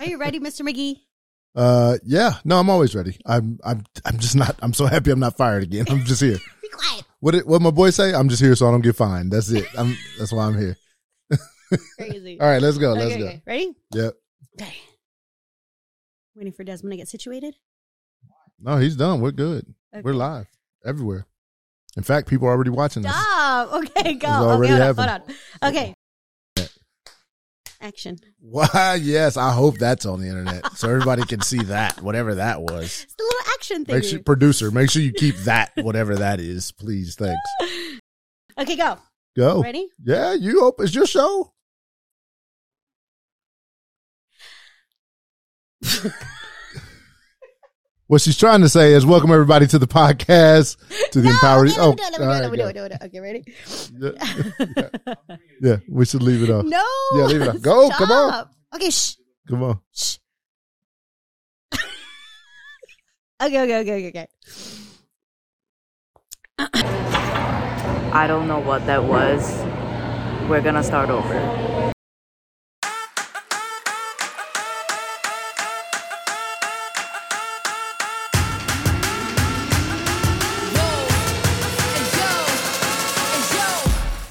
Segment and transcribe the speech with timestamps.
[0.00, 0.62] Are you ready, Mr.
[0.62, 1.00] McGee?
[1.54, 2.34] Uh, yeah.
[2.44, 3.16] No, I'm always ready.
[3.26, 4.56] I'm, I'm, I'm just not.
[4.60, 5.86] I'm so happy I'm not fired again.
[5.88, 6.38] I'm just here.
[6.62, 7.04] Be quiet.
[7.20, 8.12] What did what my boy say?
[8.12, 9.32] I'm just here so I don't get fined.
[9.32, 9.66] That's it.
[9.78, 9.96] I'm.
[10.18, 10.76] That's why I'm here.
[11.98, 12.38] Crazy.
[12.40, 12.92] All right, let's go.
[12.92, 13.26] Let's okay, go.
[13.26, 13.42] okay.
[13.46, 13.72] Ready?
[13.92, 14.14] Yep.
[14.60, 14.74] Okay.
[16.36, 17.54] Waiting for Desmond to get situated.
[18.60, 19.20] No, he's done.
[19.20, 19.72] We're good.
[19.94, 20.02] Okay.
[20.02, 20.48] We're live
[20.84, 21.26] everywhere.
[21.96, 23.14] In fact, people are already watching us.
[23.14, 23.72] Stop.
[23.72, 24.28] Okay, go.
[24.28, 25.70] Okay, already hold on, hold on.
[25.70, 25.94] Okay.
[27.84, 28.16] Action.
[28.40, 28.98] Why?
[29.02, 33.04] Yes, I hope that's on the internet so everybody can see that, whatever that was.
[33.04, 33.94] It's the little action thing.
[33.96, 37.14] Make sure, producer, make sure you keep that, whatever that is, please.
[37.14, 37.38] Thanks.
[38.56, 38.98] Okay, go.
[39.36, 39.62] Go.
[39.62, 39.88] Ready?
[40.04, 41.52] Yeah, you hope it's your show.
[48.06, 50.76] what she's trying to say is welcome everybody to the podcast
[51.10, 51.66] to the No, Empower.
[51.66, 52.68] okay, Oh, let me do it, all let right, me do go.
[52.68, 53.02] it, let me do it, let me do it.
[53.06, 53.44] Okay, ready?
[53.98, 56.64] Yeah, yeah, yeah, we should leave it off.
[56.66, 56.84] No.
[57.16, 57.60] Yeah, leave it off.
[57.62, 58.48] Go, come on.
[58.74, 59.14] Okay, shh.
[59.48, 59.80] Come on.
[59.94, 60.16] Shh.
[63.42, 64.28] okay, okay, okay, okay, okay.
[68.16, 69.50] I don't know what that was.
[70.48, 71.92] We're gonna start over.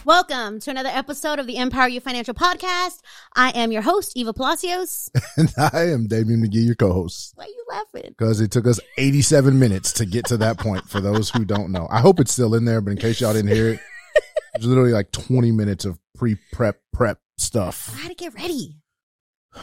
[0.05, 2.99] Welcome to another episode of the Empower You Financial Podcast.
[3.37, 5.09] I am your host, Eva Palacios.
[5.37, 7.31] And I am Damien McGee, your co-host.
[7.35, 8.13] Why are you laughing?
[8.17, 11.71] because it took us 87 minutes to get to that point for those who don't
[11.71, 11.87] know.
[11.89, 13.79] I hope it's still in there, but in case y'all didn't hear it,
[14.55, 17.89] it's literally like 20 minutes of pre-prep prep stuff.
[17.95, 18.79] I had to get ready.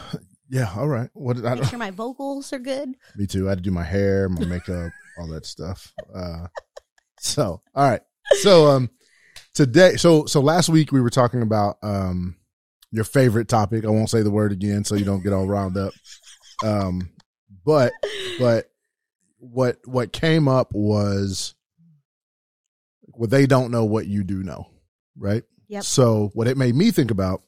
[0.53, 1.09] Yeah, all right.
[1.13, 2.89] What did I Make sure my vocals are good.
[3.15, 3.45] Me too.
[3.47, 5.93] I had to do my hair, my makeup, all that stuff.
[6.13, 6.47] Uh
[7.19, 8.01] so, all right.
[8.41, 8.89] So um
[9.53, 12.35] today so so last week we were talking about um
[12.91, 13.85] your favorite topic.
[13.85, 15.93] I won't say the word again so you don't get all riled up.
[16.63, 17.09] Um
[17.65, 17.93] but
[18.39, 18.69] but
[19.37, 21.55] what what came up was
[23.13, 24.67] well they don't know what you do know,
[25.17, 25.43] right?
[25.69, 25.83] Yep.
[25.83, 27.43] So what it made me think about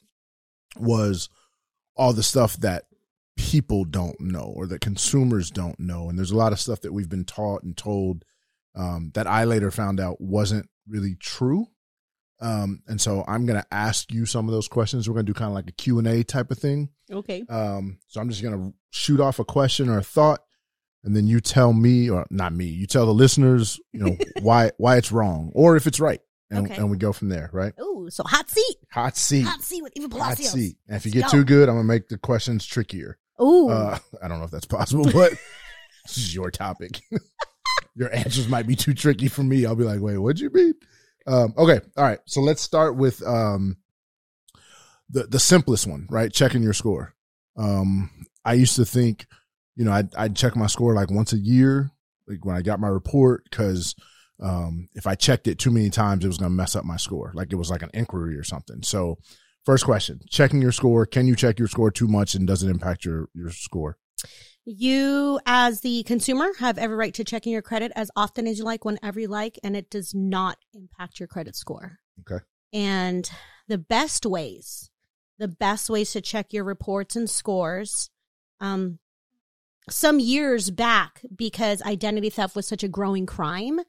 [0.77, 1.29] was
[1.95, 2.85] all the stuff that
[3.35, 6.93] people don't know or that consumers don't know and there's a lot of stuff that
[6.93, 8.23] we've been taught and told
[8.75, 11.67] um, that I later found out wasn't really true.
[12.43, 15.07] Um, and so I'm going to ask you some of those questions.
[15.07, 16.89] We're going to do kind of like a Q&A type of thing.
[17.11, 17.43] Okay.
[17.47, 20.41] Um, so I'm just going to shoot off a question or a thought,
[21.05, 24.71] and then you tell me, or not me, you tell the listeners, you know, why
[24.77, 26.19] why it's wrong or if it's right,
[26.51, 26.75] and, Okay.
[26.75, 27.49] and we go from there.
[27.53, 27.73] Right?
[27.79, 28.75] Ooh, so hot seat.
[28.91, 30.77] Hot seat, Hot seat with Eva hot seat.
[30.87, 33.17] And if you get too good, I'm gonna make the questions trickier.
[33.41, 33.69] Ooh.
[33.69, 35.31] Uh, I don't know if that's possible, but
[36.05, 37.01] this is your topic.
[37.95, 39.65] your answers might be too tricky for me.
[39.65, 40.73] I'll be like, wait, what'd you mean?
[41.25, 42.19] Um, okay, all right.
[42.25, 43.77] So let's start with um,
[45.09, 46.31] the the simplest one, right?
[46.31, 47.13] Checking your score.
[47.57, 48.09] Um,
[48.43, 49.25] I used to think,
[49.75, 51.91] you know, I'd, I'd check my score like once a year,
[52.27, 53.95] like when I got my report, because
[54.41, 56.97] um, if I checked it too many times, it was going to mess up my
[56.97, 57.31] score.
[57.35, 58.81] Like it was like an inquiry or something.
[58.83, 59.17] So,
[59.65, 61.05] first question: checking your score.
[61.05, 63.97] Can you check your score too much, and does it impact your your score?
[64.65, 68.63] You, as the consumer, have every right to checking your credit as often as you
[68.63, 71.99] like, whenever you like, and it does not impact your credit score.
[72.21, 72.43] Okay.
[72.71, 73.29] And
[73.67, 74.89] the best ways,
[75.37, 78.09] the best ways to check your reports and scores,
[78.61, 78.99] um,
[79.89, 83.81] some years back, because identity theft was such a growing crime,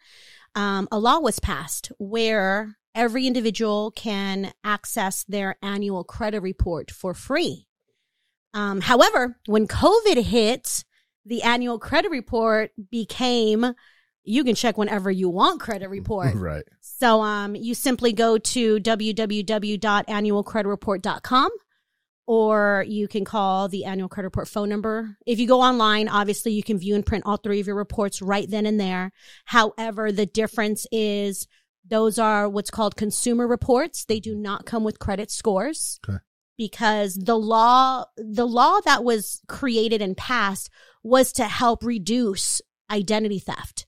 [0.57, 7.15] um, a law was passed where every individual can access their annual credit report for
[7.15, 7.67] free.
[8.55, 10.85] Um, however, when COVID hit,
[11.27, 13.75] the annual credit report became
[14.27, 16.35] you can check whenever you want credit report.
[16.35, 16.65] right.
[16.81, 21.51] So um, you simply go to www.annualcreditreport.com
[22.27, 25.19] or you can call the annual credit report phone number.
[25.27, 28.23] If you go online, obviously you can view and print all three of your reports
[28.23, 29.13] right then and there.
[29.45, 31.47] However, the difference is
[31.87, 34.07] those are what's called consumer reports.
[34.07, 36.01] They do not come with credit scores.
[36.09, 36.17] Okay.
[36.57, 40.71] Because the law, the law that was created and passed
[41.03, 43.87] was to help reduce identity theft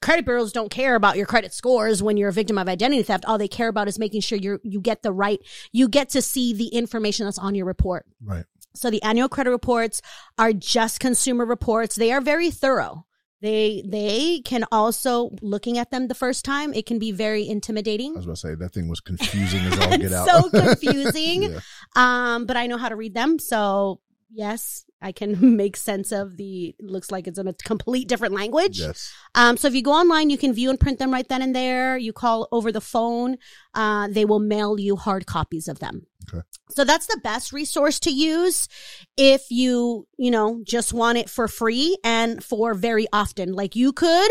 [0.00, 3.24] credit bureaus don't care about your credit scores when you're a victim of identity theft.
[3.26, 5.40] All they care about is making sure you you get the right,
[5.72, 8.06] you get to see the information that's on your report.
[8.22, 8.44] Right.
[8.74, 10.00] So the annual credit reports
[10.36, 11.96] are just consumer reports.
[11.96, 13.06] They are very thorough.
[13.40, 18.12] They they can also looking at them the first time, it can be very intimidating.
[18.14, 20.28] I was about to say that thing was confusing as all get out.
[20.28, 21.42] so confusing.
[21.44, 21.60] Yeah.
[21.94, 23.38] Um, but I know how to read them.
[23.38, 24.00] So
[24.32, 28.80] yes, I can make sense of the looks like it's in a complete different language.
[28.80, 29.12] Yes.
[29.34, 31.54] Um, so if you go online, you can view and print them right then and
[31.54, 31.96] there.
[31.96, 33.36] You call over the phone.
[33.74, 36.06] Uh, they will mail you hard copies of them.
[36.32, 36.42] Okay.
[36.70, 38.68] So that's the best resource to use
[39.16, 43.52] if you, you know, just want it for free and for very often.
[43.52, 44.30] Like you could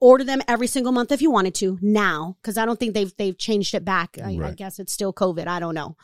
[0.00, 3.16] order them every single month if you wanted to now because i don't think they've
[3.16, 5.96] they've changed it back I, I guess it's still covid i don't know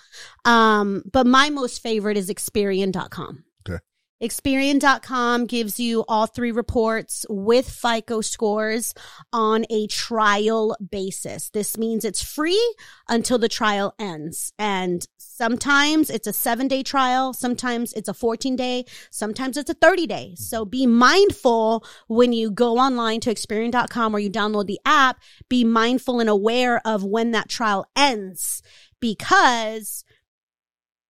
[0.46, 3.78] um but my most favorite is experian.com Okay.
[4.22, 8.92] Experian.com gives you all three reports with FICO scores
[9.32, 11.48] on a trial basis.
[11.50, 12.74] This means it's free
[13.08, 14.52] until the trial ends.
[14.58, 17.32] And sometimes it's a seven day trial.
[17.32, 18.84] Sometimes it's a 14 day.
[19.10, 20.34] Sometimes it's a 30 day.
[20.36, 25.18] So be mindful when you go online to Experian.com or you download the app,
[25.48, 28.62] be mindful and aware of when that trial ends
[29.00, 30.04] because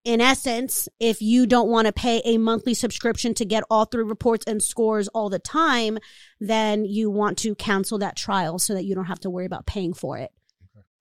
[0.04, 4.04] in essence, if you don't want to pay a monthly subscription to get all three
[4.04, 5.98] reports and scores all the time,
[6.40, 9.66] then you want to cancel that trial so that you don't have to worry about
[9.66, 10.30] paying for it.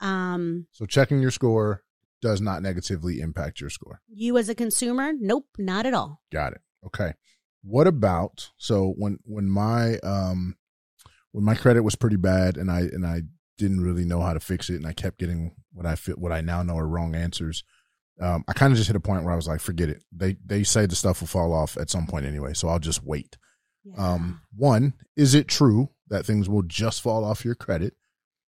[0.01, 1.83] Um, So checking your score
[2.21, 4.01] does not negatively impact your score.
[4.09, 6.21] you as a consumer, nope, not at all.
[6.31, 6.61] Got it.
[6.85, 7.13] Okay.
[7.63, 10.55] What about so when when my um
[11.31, 13.23] when my credit was pretty bad and I and I
[13.57, 16.31] didn't really know how to fix it and I kept getting what I fit what
[16.31, 17.63] I now know are wrong answers.
[18.21, 20.03] Um, I kind of just hit a point where I was like, forget it.
[20.11, 23.03] They they say the stuff will fall off at some point anyway, so I'll just
[23.03, 23.37] wait.
[23.97, 27.95] Um, one, is it true that things will just fall off your credit?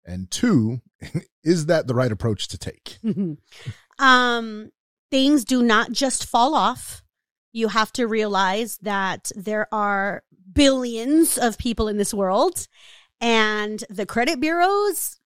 [0.06, 0.82] And two,
[1.44, 2.98] is that the right approach to take?
[4.00, 4.72] um,
[5.10, 7.04] things do not just fall off.
[7.54, 10.24] You have to realize that there are
[10.54, 12.68] billions of people in this world
[13.20, 15.21] and the credit bureaus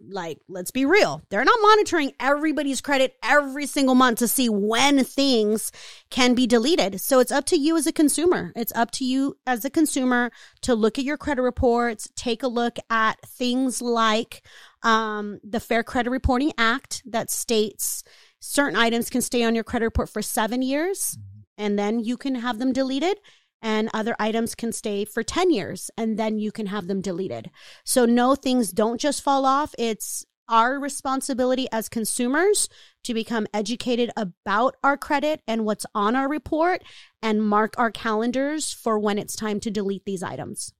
[0.00, 5.04] like let's be real they're not monitoring everybody's credit every single month to see when
[5.04, 5.70] things
[6.10, 7.00] can be deleted.
[7.00, 8.52] So it's up to you as a consumer.
[8.56, 10.30] It's up to you as a consumer
[10.62, 14.42] to look at your credit reports take a look at things like
[14.82, 18.02] um, the fair credit reporting act that states
[18.40, 21.18] certain items can stay on your credit report for seven years
[21.56, 23.18] and then you can have them deleted
[23.62, 27.50] and other items can stay for 10 years and then you can have them deleted.
[27.84, 29.74] So no things don't just fall off.
[29.78, 32.68] It's our responsibility as consumers
[33.04, 36.82] to become educated about our credit and what's on our report
[37.22, 40.72] and mark our calendars for when it's time to delete these items.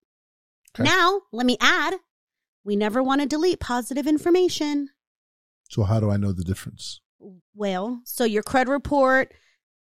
[0.74, 0.84] Okay.
[0.88, 1.94] Now, let me add,
[2.64, 4.88] we never want to delete positive information.
[5.68, 7.00] So how do I know the difference?
[7.54, 9.34] Well, so your credit report,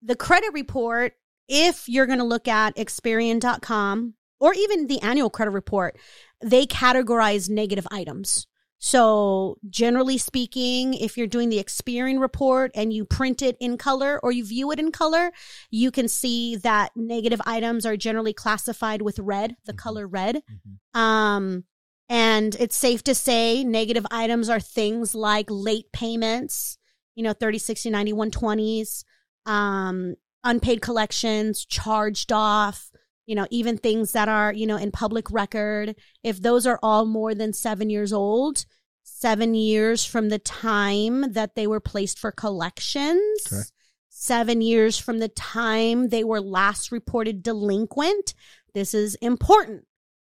[0.03, 1.13] the credit report,
[1.49, 5.99] if you're going to look at Experian.com or even the annual credit report,
[6.43, 8.47] they categorize negative items.
[8.81, 14.21] So, generally speaking, if you're doing the Experian report and you print it in color
[14.23, 15.33] or you view it in color,
[15.69, 20.43] you can see that negative items are generally classified with red, the color red.
[20.95, 21.65] Um,
[22.09, 26.79] and it's safe to say negative items are things like late payments,
[27.17, 29.05] you know, 30, 60, 90, 120s,
[29.45, 32.91] um, unpaid collections, charged off,
[33.27, 35.95] you know, even things that are, you know, in public record.
[36.23, 38.65] If those are all more than seven years old,
[39.03, 43.21] seven years from the time that they were placed for collections,
[43.53, 43.63] Okay.
[44.09, 48.35] seven years from the time they were last reported delinquent.
[48.75, 49.87] This is important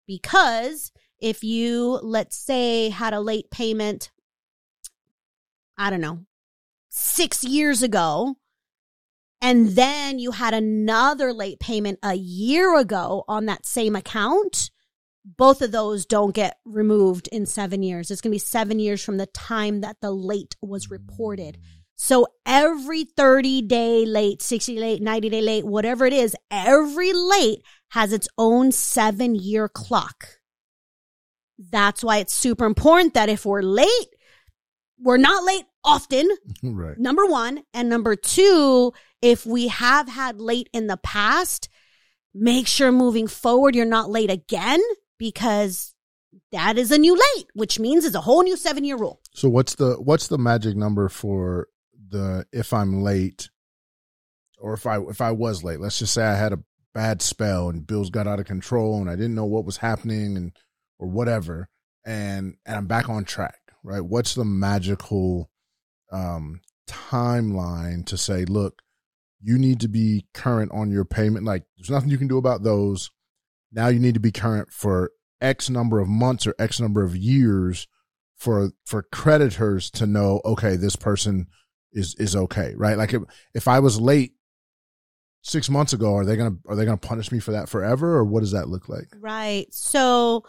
[0.06, 4.10] because if you, let's say, had a late payment,
[5.76, 6.24] I don't know,
[6.88, 8.36] six years ago,
[9.40, 14.70] and then you had another late payment a year ago on that same account,
[15.24, 18.10] both of those don't get removed in seven years.
[18.10, 21.58] It's going to be seven years from the time that the late was reported.
[21.94, 27.62] So every 30 day late, 60 late, 90 day late, whatever it is, every late
[27.90, 30.38] has its own seven year clock.
[31.58, 34.08] That's why it's super important that if we're late,
[35.00, 36.28] we're not late often,
[36.62, 36.98] right.
[36.98, 37.62] number one.
[37.74, 41.68] And number two, if we have had late in the past,
[42.34, 44.80] make sure moving forward you're not late again
[45.18, 45.94] because
[46.52, 49.20] that is a new late, which means it's a whole new seven year rule.
[49.34, 51.68] So what's the what's the magic number for
[52.10, 53.50] the if I'm late
[54.58, 55.80] or if I if I was late?
[55.80, 56.62] Let's just say I had a
[56.94, 60.36] bad spell and bills got out of control and I didn't know what was happening
[60.36, 60.52] and
[60.98, 61.68] or whatever
[62.04, 64.00] and and I'm back on track, right?
[64.00, 65.50] What's the magical
[66.10, 68.80] um timeline to say, look,
[69.40, 72.62] you need to be current on your payment like there's nothing you can do about
[72.62, 73.10] those.
[73.72, 77.16] Now you need to be current for X number of months or X number of
[77.16, 77.86] years
[78.36, 81.46] for for creditors to know okay this person
[81.92, 84.34] is is okay right like if, if i was late
[85.42, 88.24] six months ago, are they gonna are they gonna punish me for that forever, or
[88.24, 89.08] what does that look like?
[89.18, 89.66] Right.
[89.72, 90.44] So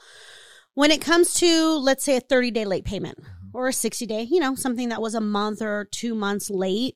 [0.74, 3.50] when it comes to, let's say, a 30 day late payment mm-hmm.
[3.58, 6.96] or a 60 day, you know, something that was a month or two months late,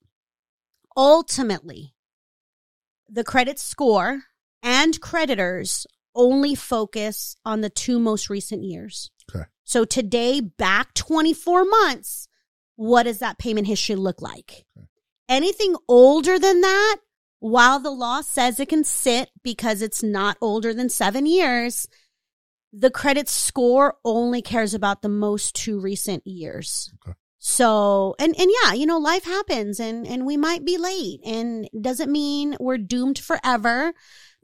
[0.95, 1.93] ultimately,
[3.09, 4.23] the credit score
[4.61, 5.85] and creditors
[6.15, 9.11] only focus on the two most recent years.
[9.33, 9.45] Okay.
[9.63, 12.27] So today, back 24 months,
[12.75, 14.65] what does that payment history look like?
[14.77, 14.87] Okay.
[15.29, 16.97] Anything older than that,
[17.39, 21.87] while the law says it can sit because it's not older than seven years,
[22.71, 26.91] the credit score only cares about the most two recent years.
[27.05, 27.15] Okay.
[27.45, 31.67] So, and, and yeah, you know, life happens and, and we might be late and
[31.81, 33.93] doesn't mean we're doomed forever.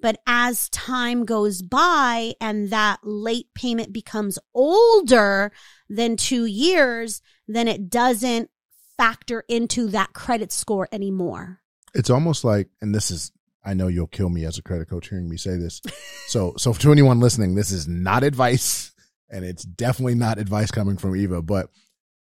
[0.02, 5.54] But as time goes by and that late payment becomes older
[5.88, 8.50] than two years, then it doesn't
[8.98, 11.62] factor into that credit score anymore.
[11.96, 13.32] It's almost like, and this is,
[13.64, 15.82] I know you'll kill me as a credit coach hearing me say this.
[16.28, 18.92] so, so to anyone listening, this is not advice,
[19.30, 21.42] and it's definitely not advice coming from Eva.
[21.42, 21.70] But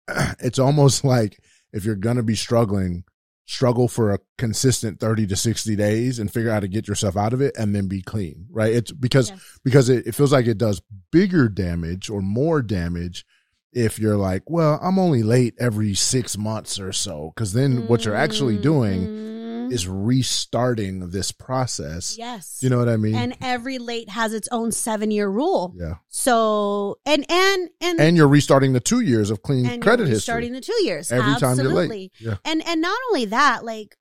[0.39, 1.39] it's almost like
[1.71, 3.03] if you're gonna be struggling,
[3.45, 7.17] struggle for a consistent 30 to 60 days and figure out how to get yourself
[7.17, 9.59] out of it and then be clean right it's because Yes.
[9.65, 10.81] because it, it feels like it does
[11.11, 13.25] bigger damage or more damage
[13.73, 18.05] if you're like well i'm only late every six months or so because then what
[18.05, 19.32] you're actually doing mm-hmm.
[19.69, 19.73] Mhm.
[19.73, 22.59] is restarting this process yes.
[22.61, 25.73] you know what i mean and every late has its own seven year rule.
[25.77, 30.15] yeah So, and, and, and, and you're restarting the two years of clean credit you're
[30.15, 31.11] history starting the two years.
[31.11, 33.95] every time you're late yeah And, and not only that, like,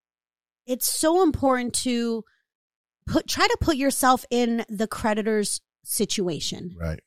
[0.67, 2.25] it's so important to
[3.07, 6.77] put, try to put yourself in the creditor's situation.
[6.81, 7.01] right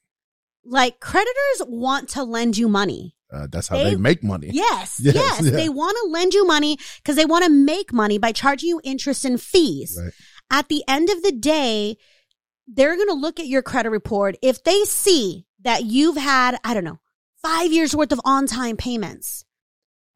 [0.66, 3.16] Like, creditors want to lend you money.
[3.36, 5.42] Uh, that's how They- they, make money Yes, Yes, yes.
[5.44, 5.51] yeah.
[5.51, 8.82] They want to lend you money because they want to make money by charging you
[8.84, 9.98] interest and fees.
[10.01, 10.13] right
[10.50, 11.98] At the end of the day,
[12.68, 14.38] they're going to look at your credit report.
[14.42, 17.00] If they see that you've had, I don't know,
[17.42, 19.46] five years worth of on time payments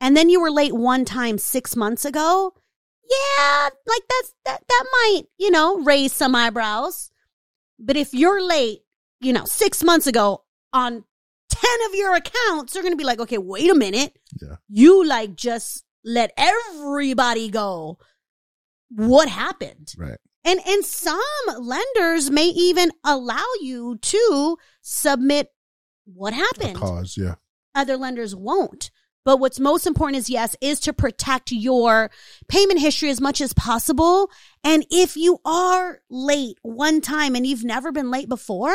[0.02, 2.54] and then you were late one time six months ago,
[3.10, 7.12] yeah, like that's, that, that might, you know, raise some eyebrows.
[7.80, 8.80] But if you're late,
[9.20, 11.04] you know, six months ago on
[11.62, 14.18] 10 of your accounts, they're going to be like, okay, wait a minute.
[14.42, 14.56] Yeah.
[14.68, 17.98] You like just let everybody go.
[18.90, 19.94] What happened?
[19.98, 21.20] right And and some
[21.60, 25.50] lenders may even allow you to submit
[26.06, 26.76] what a happened.
[26.76, 27.36] cause yeah
[27.76, 28.90] Other lenders won't.
[29.26, 32.10] But what's most important is yes, is to protect your
[32.48, 34.32] payment history as much as possible.
[34.64, 38.74] And if you are late one time and you've never been late before,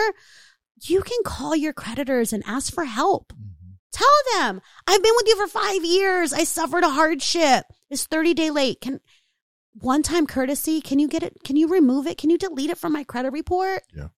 [0.91, 3.33] you can call your creditors and ask for help.
[3.33, 3.73] Mm-hmm.
[3.93, 6.33] Tell them, I've been with you for five years.
[6.33, 7.65] I suffered a hardship.
[7.91, 8.81] It's 30 day late.
[8.81, 9.01] Can
[9.81, 11.37] one time courtesy, can you get it?
[11.45, 12.19] Can you remove it?
[12.19, 13.83] Can you delete it from my credit report?
[13.95, 14.09] Yeah.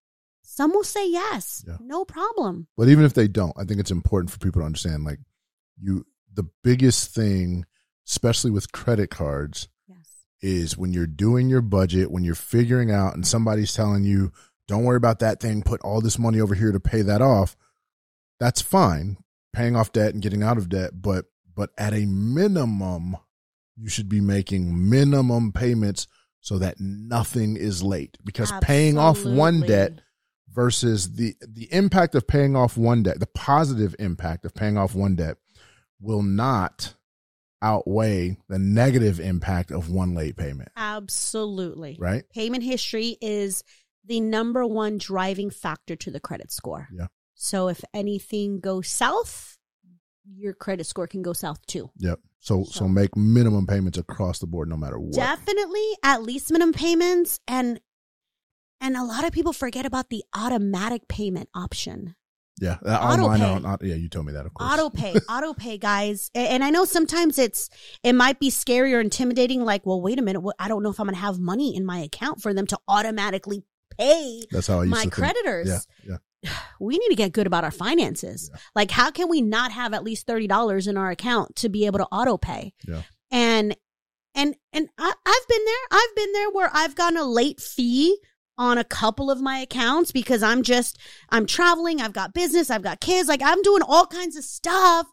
[0.43, 1.65] Some will say yes.
[1.67, 1.77] Yeah.
[1.81, 2.69] No problem.
[2.77, 5.19] But even if they don't, I think it's important for people to understand like
[5.81, 7.65] you the biggest thing,
[8.07, 10.25] especially with credit cards, Yes.
[10.41, 14.33] is when you're doing your budget, when you're figuring out and somebody's telling you,
[14.69, 17.57] don't worry about that thing, put all this money over here to pay that off.
[18.41, 19.19] That's fine.
[19.53, 23.17] Paying off debt and getting out of debt, but but at a minimum,
[23.77, 26.07] you should be making minimum payments
[26.41, 28.19] so that nothing is late.
[28.25, 30.01] Because paying off one debt
[30.53, 34.95] versus the the impact of paying off one debt, the positive impact of paying off
[34.95, 35.39] one debt
[36.01, 36.95] will not
[37.63, 41.97] outweigh the negative impact of one late payment, Absolutely.
[41.99, 42.29] right?
[42.31, 43.65] Payment history is
[44.07, 46.89] the number one driving factor to the credit score.
[46.93, 47.07] Yeah.
[47.35, 49.59] So if anything goes south,
[50.37, 51.91] your credit score can go south too.
[51.99, 52.21] Yep.
[52.41, 55.13] So so, So- make minimum payments across the board no matter what.
[55.15, 57.81] Definitely at least minimum payments and
[58.81, 62.15] and a lot of people forget about the automatic payment option.
[62.61, 62.77] yeah.
[62.85, 64.71] Uh, Auto online on, on- yeah, you told me that of course.
[64.73, 66.31] Auto pay, auto pay, guys.
[66.35, 67.69] And I know sometimes it's
[68.03, 69.65] it might be scary or intimidating.
[69.65, 71.99] Like, well, wait a minute, I don't know if I'm gonna have money in my
[72.01, 73.63] account for them to automatically
[73.99, 75.13] pay That's how I used my to think.
[75.15, 75.87] creditors.
[76.07, 76.17] Yeah.
[76.43, 76.53] Yeah.
[76.81, 78.51] We need to get good about our finances.
[78.53, 78.59] Yeah.
[78.75, 81.87] Like, how can we not have at least thirty dollars in our account to be
[81.87, 82.75] able to auto pay?
[82.87, 83.03] Yeah.
[83.31, 83.75] And
[84.35, 85.99] and and I, I've been there.
[85.99, 88.19] I've been there where I've gotten a late fee
[88.59, 90.99] on a couple of my accounts because I'm just
[91.31, 95.07] I'm traveling, I've got business, I've got kids, like I'm doing all kinds of stuff.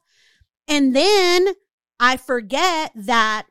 [0.68, 1.48] And then
[2.00, 3.48] I forget that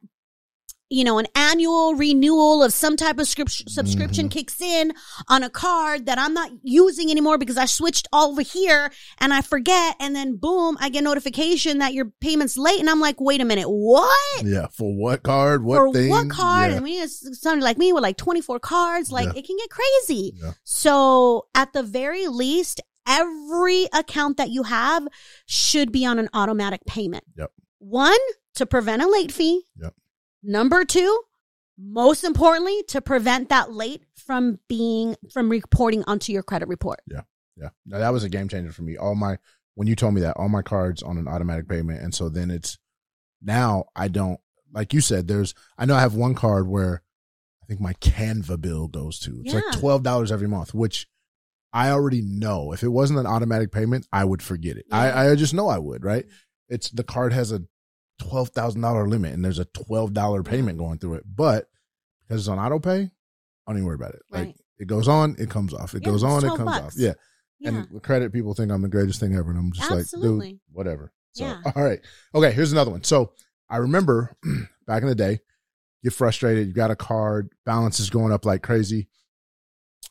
[0.93, 4.31] you know, an annual renewal of some type of script- subscription Mhm.
[4.31, 4.93] kicks in
[5.29, 9.33] on a card that I'm not using anymore because I switched all over here and
[9.33, 9.97] I forget.
[9.99, 12.79] And then boom, I get notification that your payment's late.
[12.79, 14.45] And I'm like, wait a minute, what?
[14.45, 14.67] Yeah.
[14.77, 15.65] For what card?
[15.65, 16.11] What For thing?
[16.11, 16.71] what card?
[16.73, 16.77] Yeah.
[16.77, 19.11] I mean, it's somebody like me with like 24 cards.
[19.11, 19.39] Like Yeah.
[19.41, 20.35] it can get crazy.
[20.43, 20.53] Yeah.
[20.65, 25.09] So at the very least, every account that you have
[25.47, 27.25] should be on an automatic payment.
[27.39, 27.51] Yep.
[27.79, 28.19] One,
[28.57, 29.63] to prevent a late fee.
[29.81, 29.95] Yep.
[30.43, 31.23] Number two,
[31.79, 37.01] most importantly, to prevent that late from being, from reporting onto your credit report.
[37.07, 37.23] Yeah.
[37.57, 37.69] Yeah.
[37.87, 38.97] Now, that was a game changer for me.
[38.97, 39.39] All my
[39.75, 42.51] when you told me that all my cards on an automatic payment, and so then
[42.51, 42.79] it's
[43.41, 44.41] now I don't
[44.73, 45.29] like you said.
[45.29, 47.03] There's I know I have one card where
[47.63, 49.43] I think my Canva bill goes to.
[49.45, 51.07] It's like twelve dollars every month, which
[51.73, 52.73] I already know.
[52.73, 54.87] If it wasn't an automatic payment, I would forget it.
[54.89, 54.97] Yeah.
[54.97, 56.05] I I just know I would.
[56.05, 56.27] Right?
[56.69, 57.63] It's the card has a
[58.23, 61.69] twelve thousand dollar limit, and there's a twelve dollar payment going through it, but
[62.27, 64.23] because it's on auto pay, I don't even worry about it.
[64.31, 65.95] Like it goes on, it comes off.
[65.95, 66.81] It Yeah, goes on, it comes bucks.
[66.81, 66.93] off.
[66.97, 67.13] Yeah.
[67.61, 67.69] Yeah.
[67.69, 69.51] And with credit, people think I'm the greatest thing ever.
[69.51, 71.13] And I'm just like, dude, whatever.
[71.33, 71.61] So, Yeah.
[71.77, 72.01] all right.
[72.35, 72.51] Okay.
[72.53, 73.05] Here's another one.
[73.05, 73.33] So
[73.71, 74.35] I remember
[74.87, 75.41] back in the day,
[76.03, 76.67] get frustrated.
[76.67, 79.07] You got a card, balance is going up like crazy,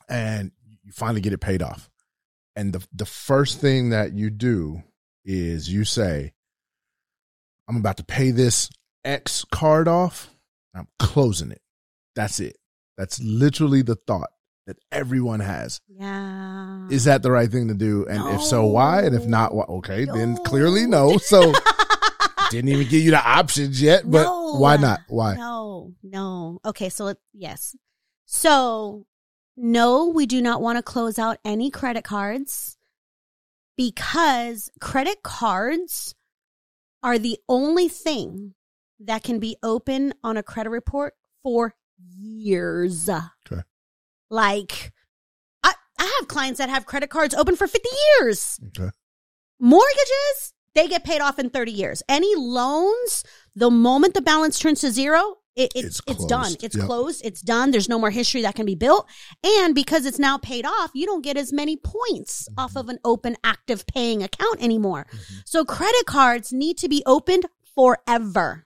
[0.10, 0.52] and
[0.84, 1.90] you finally get it paid off.
[2.56, 4.84] And the, the first thing that you do
[5.26, 6.34] is you say,
[7.68, 8.70] I'm about to pay this
[9.06, 10.30] X card off.
[10.76, 11.62] I'm closing it.
[12.16, 12.58] That's it.
[12.98, 14.30] That's literally the thought
[14.68, 15.82] that everyone has.
[15.88, 16.88] yeah.
[16.90, 18.06] Is that the right thing to do?
[18.06, 19.04] And if so, why?
[19.04, 19.64] And if not, why?
[19.66, 21.18] Okay, then clearly no.
[21.22, 21.54] So
[22.52, 24.10] didn't even give you the options yet.
[24.10, 24.58] But No.
[24.60, 25.00] why not?
[25.08, 25.36] Why?
[25.36, 26.60] No, no.
[26.66, 27.76] Okay, so let, yes.
[28.26, 29.06] So,
[29.56, 32.78] no, we do not want to close out any credit cards
[33.78, 36.14] because credit cards
[37.04, 38.54] are the only thing
[39.00, 43.10] that can be open on a credit report for years.
[43.10, 43.62] Okay.
[44.30, 44.92] Like,
[45.64, 47.88] I, I have clients that have credit cards open for 50
[48.20, 48.90] years Okay.
[49.60, 53.24] mortgages they get paid off in 30 years any loans
[53.56, 56.86] the moment the balance turns to zero it, it, It's it's, done it's Yep.
[56.86, 59.08] closed it's done there's no more history that can be built
[59.44, 62.60] and because it's now paid off you don't get as many points Mm-hmm.
[62.60, 65.08] off of an open active paying account anymore
[65.46, 67.46] so credit cards need to be opened
[67.76, 68.66] forever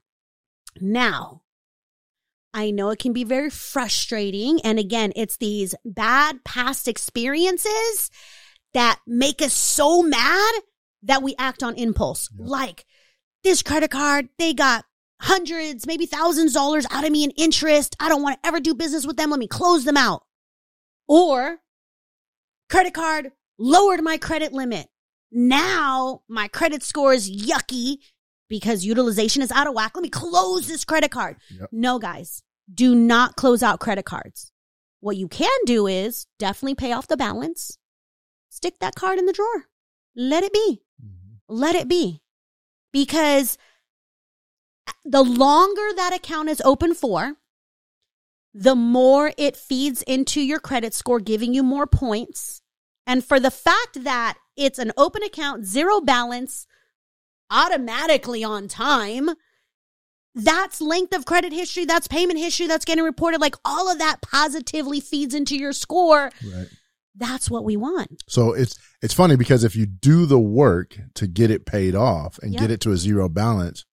[0.79, 1.41] now
[2.57, 4.61] I know it can be very frustrating.
[4.61, 8.09] And again, it's these bad past experiences
[8.73, 10.53] that make us so mad
[11.03, 12.29] that we act on impulse.
[12.33, 12.45] Yeah.
[12.47, 12.85] Like
[13.43, 14.85] this credit card, they got
[15.21, 17.95] hundreds, maybe thousands of dollars out of me in interest.
[17.99, 19.29] I don't want to ever do business with them.
[19.29, 20.23] Let me close them out.
[21.07, 21.59] Or
[22.69, 24.87] credit card lowered my credit limit.
[25.31, 27.97] Now my credit score is yucky
[28.49, 29.91] because utilization is out of whack.
[29.95, 31.37] Let me close this credit card.
[31.49, 31.69] Yep.
[31.71, 32.41] No, guys,
[32.73, 34.51] do not close out credit cards.
[34.99, 37.77] What you can do is definitely pay off the balance,
[38.49, 39.65] stick that card in the drawer,
[40.15, 41.35] let it be, mm-hmm.
[41.47, 42.21] let it be.
[42.91, 43.57] Because
[45.05, 47.35] the longer that account is open for,
[48.53, 52.61] the more it feeds into your credit score, giving you more points.
[53.05, 56.65] And for the fact that it's an open account, zero balance,
[57.51, 59.29] automatically on time,
[60.33, 63.39] that's length of credit history, that's payment history, that's getting reported.
[63.39, 66.31] Like all of that positively feeds into your score.
[66.43, 66.67] Right.
[67.17, 68.23] That's what we want.
[68.27, 72.37] So it's it's funny because if you do the work to get it paid off
[72.39, 72.59] and Yep.
[72.61, 73.85] get it to a zero balance,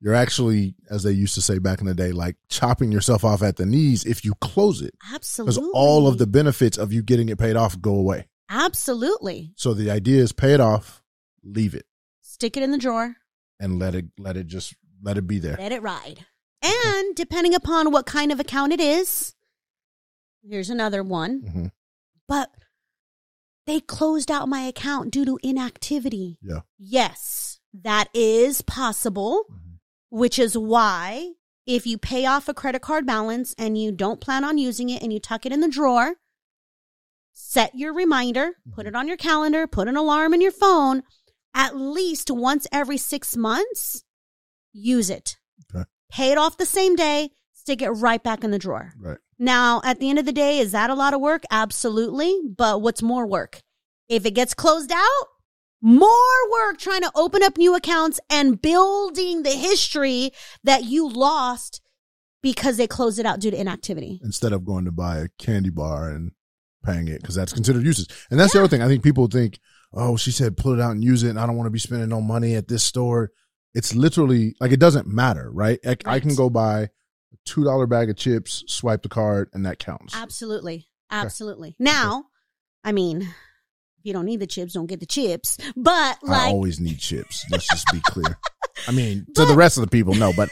[0.00, 3.42] you're actually, as they used to say back in the day, like chopping yourself off
[3.42, 4.94] at the knees if you close it.
[5.12, 8.28] Because all of the benefits of you getting it paid off go away.
[8.48, 9.52] Absolutely.
[9.56, 11.02] So the idea is pay it off,
[11.42, 11.86] leave it,
[12.20, 13.16] Stick it in the drawer.
[13.58, 15.56] and let it let it just let it be there.
[15.58, 16.26] Let it ride.
[16.62, 19.34] And depending upon what kind of account it is,
[20.42, 21.40] here's another one.
[21.40, 21.66] hmm
[22.28, 22.50] But
[23.66, 26.38] they closed out my account due to inactivity.
[26.42, 26.60] Yeah.
[26.78, 29.65] Yes, that is possible, Mhm.
[30.10, 31.32] Which is why
[31.66, 35.02] if you pay off a credit card balance and you don't plan on using it
[35.02, 36.14] and you tuck it in the drawer,
[37.32, 38.94] set your reminder, put mm-hmm.
[38.94, 41.02] it on your calendar, put an alarm in your phone,
[41.54, 44.04] at least once every six months,
[44.72, 45.36] use it.
[45.74, 45.84] Okay.
[46.10, 48.92] Pay it off the same day, stick it right back in the drawer.
[49.00, 49.18] Right.
[49.38, 51.42] Now, at the end of the day, is that a lot of work?
[51.50, 52.38] Absolutely.
[52.56, 53.60] But what's more work?
[54.08, 55.26] If it gets closed out,
[55.86, 60.32] more work trying to open up new accounts and building the history
[60.64, 61.80] that you lost
[62.42, 64.20] because they closed it out due to inactivity.
[64.24, 66.32] Instead of going to buy a candy bar and
[66.84, 68.08] paying it because that's considered usage.
[68.32, 68.82] And that's the other thing.
[68.82, 69.60] I think people think,
[69.92, 71.78] oh, she said pull it out and use it, and I don't want to be
[71.78, 73.30] spending no money at this store.
[73.72, 75.78] It's literally like it doesn't matter, right?
[75.86, 76.88] I, I can go buy a
[77.44, 80.16] two dollar bag of chips, swipe the card, and that counts.
[80.16, 80.88] Absolutely.
[81.12, 81.76] Absolutely.
[81.78, 82.24] Now,
[82.82, 83.28] I mean,
[84.06, 85.58] you don't need the chips, don't get the chips.
[85.76, 87.44] But like, I always need chips.
[87.50, 88.38] Let's just be clear.
[88.88, 90.50] I mean, to the rest of the people, no, but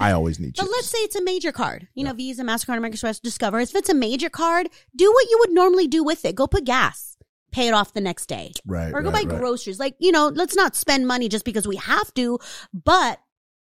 [0.00, 0.68] I always need but chips.
[0.68, 1.88] But let's say it's a major card.
[1.94, 3.60] You know, Visa, MasterCard, American Express, Discover.
[3.60, 6.34] If it's a major card, do what you would normally do with it.
[6.34, 7.16] Go put gas.
[7.52, 8.52] Pay it off the next day.
[8.66, 8.92] right.
[8.92, 9.38] or go right, buy right.
[9.40, 9.78] groceries.
[9.80, 12.38] Like, you know, let's not spend money just because we have to,
[12.74, 13.20] but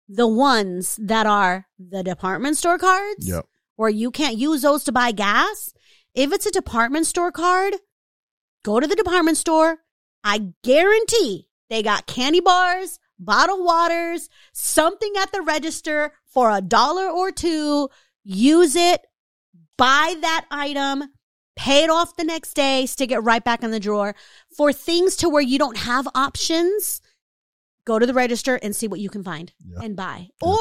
[0.09, 3.47] the ones that are the department store cards Yep.
[3.77, 5.73] where you can't use those to buy gas,
[6.15, 7.75] if it's a department store card,
[8.65, 9.79] go to the department store.
[10.25, 17.07] I guarantee they got candy bars, bottled waters, something at the register for a dollar
[17.09, 17.89] or two.
[18.25, 19.03] Use it,
[19.77, 21.05] buy that item,
[21.57, 24.15] pay it off the next day, stick it right back in the drawer.
[24.57, 27.01] For things to where you don't have options,
[27.87, 29.81] go to the register and see what you can find Yeah.
[29.85, 30.29] and buy.
[30.41, 30.59] Or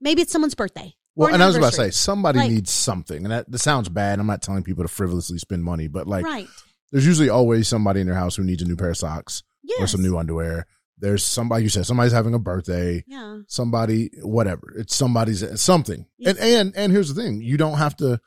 [0.00, 0.94] maybe it's someone's birthday.
[1.14, 3.88] Well, and I was about to say, somebody Like- needs something, and that, that sounds
[3.88, 4.18] bad.
[4.18, 6.48] I'm not telling people to frivolously spend money, but like, right.
[6.94, 9.80] There's usually always somebody in their house who needs a new pair of socks Yes.
[9.82, 10.66] or some new underwear.
[10.96, 13.02] There's somebody you said somebody's having a birthday.
[13.08, 13.40] Yeah.
[13.48, 17.96] somebody whatever it's somebody's it's something and and and here's the thing you don't have
[17.96, 18.20] to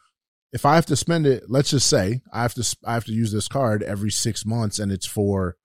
[0.51, 3.13] if i have to spend it let's just say i have to i have to
[3.13, 5.55] use this card every six months and it's for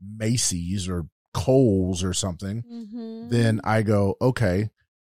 [0.00, 3.28] macy's or Kohl's or something Mm-hmm.
[3.30, 4.70] then i go okay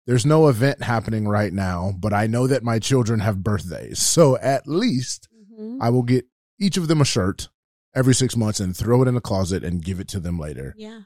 [0.06, 4.38] there's no event happening right now but i know that my children have birthdays so
[4.38, 5.28] at least
[5.60, 5.78] Mhm.
[5.82, 6.26] i will get
[6.60, 7.50] each of them a shirt
[7.96, 10.74] every six months and throw it in a closet and give it to them later
[10.78, 11.02] yeah.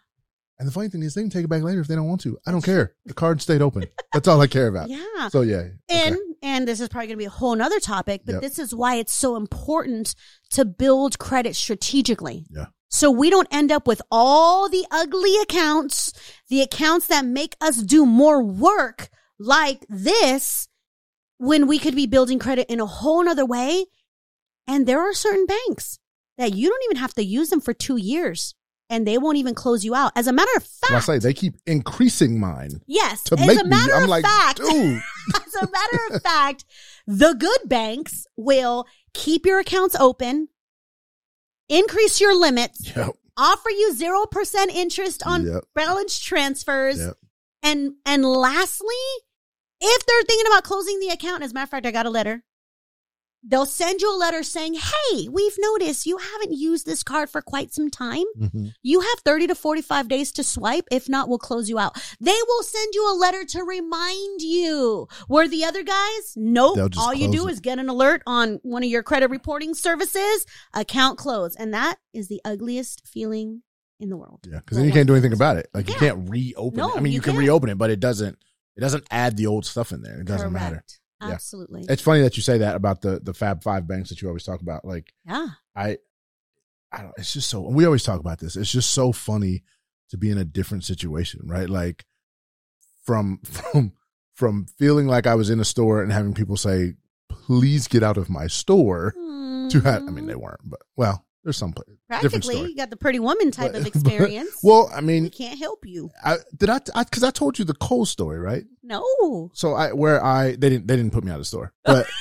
[0.60, 2.22] and the funny thing is, they can take it back later if they don't want
[2.22, 2.38] to.
[2.48, 2.94] I don't care.
[3.06, 3.86] The card stayed open.
[4.14, 4.90] That's all I care about.
[4.90, 5.30] Yeah.
[5.30, 5.64] So yeah.
[5.90, 6.24] And okay.
[6.42, 8.42] and this is probably going to be a whole nother topic, but Yep.
[8.42, 10.16] this is why it's so important
[10.52, 12.46] to build credit strategically.
[12.50, 12.68] Yeah.
[12.90, 16.14] So we don't end up with all the ugly accounts,
[16.50, 20.70] the accounts that make us do more work like this
[21.38, 23.86] when we could be building credit in a whole nother way.
[24.68, 26.00] And there are certain banks
[26.38, 28.54] that you don't even have to use them for two years
[28.90, 30.12] and they won't even close you out.
[30.16, 33.60] As a matter of fact, I say they keep increasing mine yes, to as make
[33.60, 33.70] a me.
[33.70, 35.02] matter I'm like, fact, dude.
[35.36, 36.66] as a matter of fact,
[37.06, 40.48] the good banks will keep your accounts open,
[41.70, 43.12] increase your limits, Yep.
[43.36, 45.64] offer you 0% interest on Yep.
[45.76, 47.00] balance transfers.
[47.00, 47.18] Yep.
[47.64, 48.88] And, and lastly,
[49.82, 52.10] if they're thinking about closing the account, as a matter of fact, I got a
[52.10, 52.44] letter.
[53.50, 57.42] They'll send you a letter saying, Hey, we've noticed you haven't used this card for
[57.42, 58.26] quite some time.
[58.38, 58.74] Mhm.
[58.84, 60.86] You have 30 to 45 days to swipe.
[60.92, 61.98] If not, we'll close you out.
[62.20, 65.08] They will send you a letter to remind you.
[65.28, 66.78] Where the other guys, nope.
[66.98, 67.52] All you do it.
[67.54, 71.56] is get an alert on one of your credit reporting services, account closed.
[71.60, 73.64] And that is the ugliest feeling
[74.00, 74.42] in the world.
[74.50, 75.70] Yeah, because then you can't do anything about it.
[75.74, 76.98] Like you can't reopen No, it.
[76.98, 78.38] I mean, you you, can reopen it, but it doesn't.
[78.76, 80.20] It doesn't add the old stuff in there.
[80.20, 80.84] It doesn't matter.
[81.20, 81.30] Correct.
[81.30, 81.36] Yeah.
[81.36, 81.86] Absolutely.
[81.90, 84.44] It's funny that you say that about the the Fab Five banks that you always
[84.44, 84.86] talk about.
[84.86, 85.48] Like yeah.
[85.76, 85.98] I,
[86.92, 87.14] I don't.
[87.18, 87.62] It's just so.
[87.62, 88.56] We always talk about this.
[88.56, 89.64] It's just so funny
[90.10, 91.70] to be in a different situation, right?
[91.70, 92.06] Like
[93.04, 93.94] from from
[94.34, 96.94] from feeling like I was in a store and having people say,
[97.30, 99.14] "Please get out of my store."
[99.70, 100.40] To have, I mean, they mm.
[100.40, 101.74] weren't, but well, there's some
[102.10, 104.60] practically you got the pretty woman type But- of experience.
[104.64, 106.10] Well, I mean, we can't help you.
[106.22, 106.80] I, did I?
[106.80, 108.66] Because I, told you the Cole story, right?
[108.84, 109.50] No.
[109.54, 112.06] So I where I they didn't they didn't put me out of the store, but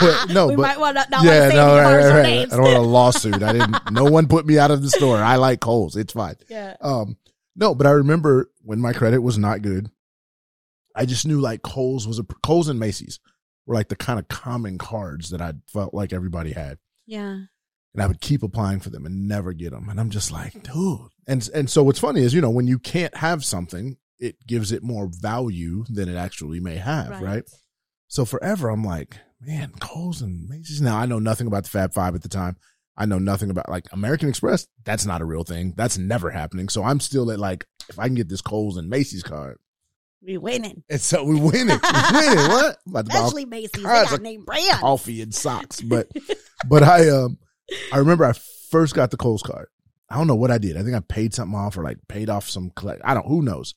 [0.00, 2.10] But- no, we but- might want to not yeah, want to say no, right, right,
[2.12, 2.22] right.
[2.22, 2.52] names.
[2.52, 3.42] I don't want a lawsuit.
[3.42, 3.90] I didn't.
[3.92, 5.18] No one put me out of the store.
[5.18, 5.96] I like Kohl's.
[5.96, 6.34] It's fine.
[6.48, 6.76] yeah.
[6.80, 7.16] Um,
[7.56, 9.90] no, but I remember when my credit was not good.
[10.94, 13.20] I just knew like Kohl's was a Kohl's and Macy's
[13.66, 17.42] were like the kind of common cards that I felt like everybody had, Yeah.
[17.98, 19.88] And I would keep applying for them and never get them.
[19.88, 21.00] And I'm just like, dude.
[21.26, 24.70] And and so what's funny is you know when you can't have something, it gives
[24.72, 27.42] it more value than it actually may have, right?
[28.06, 30.80] So forever, I'm like, man, Kohl's and Macy's.
[30.80, 32.56] Now I know nothing about the Fab Five at the time.
[32.96, 34.66] I know nothing about like American Express.
[34.84, 35.74] That's not a real thing.
[35.76, 36.68] That's never happening.
[36.68, 39.58] So I'm still at like, if I can get this Kohl's and Macy's card,
[40.22, 40.82] We winning.
[40.90, 41.80] and so we win it.
[41.82, 42.48] We win it.
[42.48, 42.78] What?
[42.86, 43.70] I'm about to Especially Macy's.
[43.72, 44.78] They got name brand.
[44.80, 46.08] coffee and socks, but
[46.68, 47.38] but I um
[47.92, 48.32] I remember I
[48.70, 49.68] first got the Kohl's card.
[50.10, 50.76] I don't know what I did.
[50.76, 53.02] I think I paid something off or like paid off some collect.
[53.04, 53.26] I don't.
[53.26, 53.74] Who knows?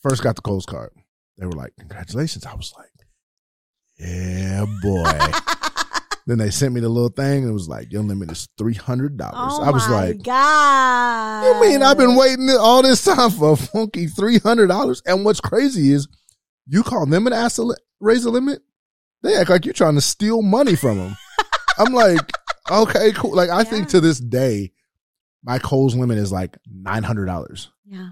[0.00, 0.90] First got the Kohl's card.
[1.38, 2.90] They were like, "Congratulations!" I was like,
[3.98, 5.02] "Yeah, boy."
[6.26, 7.42] then they sent me the little thing.
[7.42, 10.22] And it was like, "Your limit is three hundred dollars." Oh I was my like,
[10.22, 11.44] God.
[11.46, 15.24] "You mean I've been waiting all this time for a funky three hundred dollars?" And
[15.24, 16.06] what's crazy is,
[16.68, 18.62] you call them and ask to raise the limit.
[19.22, 21.16] They act like you're trying to steal money from them.
[21.78, 22.30] I'm like,
[22.70, 23.34] okay, cool.
[23.34, 23.64] Like I Yeah.
[23.64, 24.72] think to this day,
[25.42, 27.70] my Kohl's limit is like nine hundred dollars.
[27.84, 28.10] Yeah.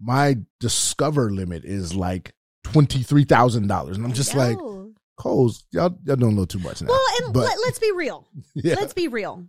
[0.00, 4.58] My Discover limit is like twenty three thousand dollars, and I'm just like.
[5.16, 6.88] Kohl's, y'all y'all doing a little too much now.
[6.88, 8.26] well, and but let, let's be real.
[8.54, 9.44] yeah, Let's be real.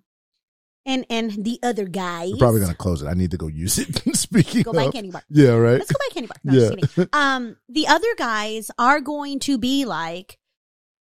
[0.86, 3.08] And and the other guys, we're probably gonna close it.
[3.08, 3.88] I need to go use it.
[4.18, 5.24] Speaking go buy of, candy bar.
[5.30, 5.78] yeah, right.
[5.80, 6.36] Let's go buy candy bar.
[6.44, 6.70] No, Yeah.
[6.76, 7.10] kidding.
[7.14, 10.38] Um, the other guys are going to be like,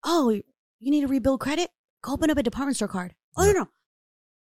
[0.05, 0.43] "Oh, you
[0.91, 1.71] need to rebuild credit?
[2.03, 3.15] Go open up a department store card.
[3.37, 3.53] Oh Yeah.
[3.53, 3.69] no, no,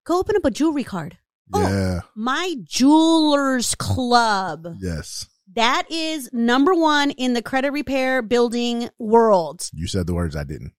[0.06, 1.18] go open up a jewelry card.
[1.54, 1.62] Oh.
[1.62, 2.02] Yeah.
[2.16, 4.68] My jewelers club.
[4.80, 5.28] Yes.
[5.56, 9.70] That is number one in the credit repair building world.
[9.74, 10.74] You said the words I didn't.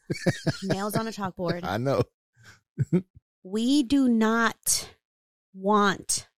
[0.62, 1.60] Nails on a chalkboard.
[1.64, 2.02] I know.
[3.42, 4.88] we do not
[5.54, 6.28] want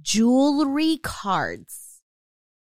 [0.00, 1.83] jewelry cards.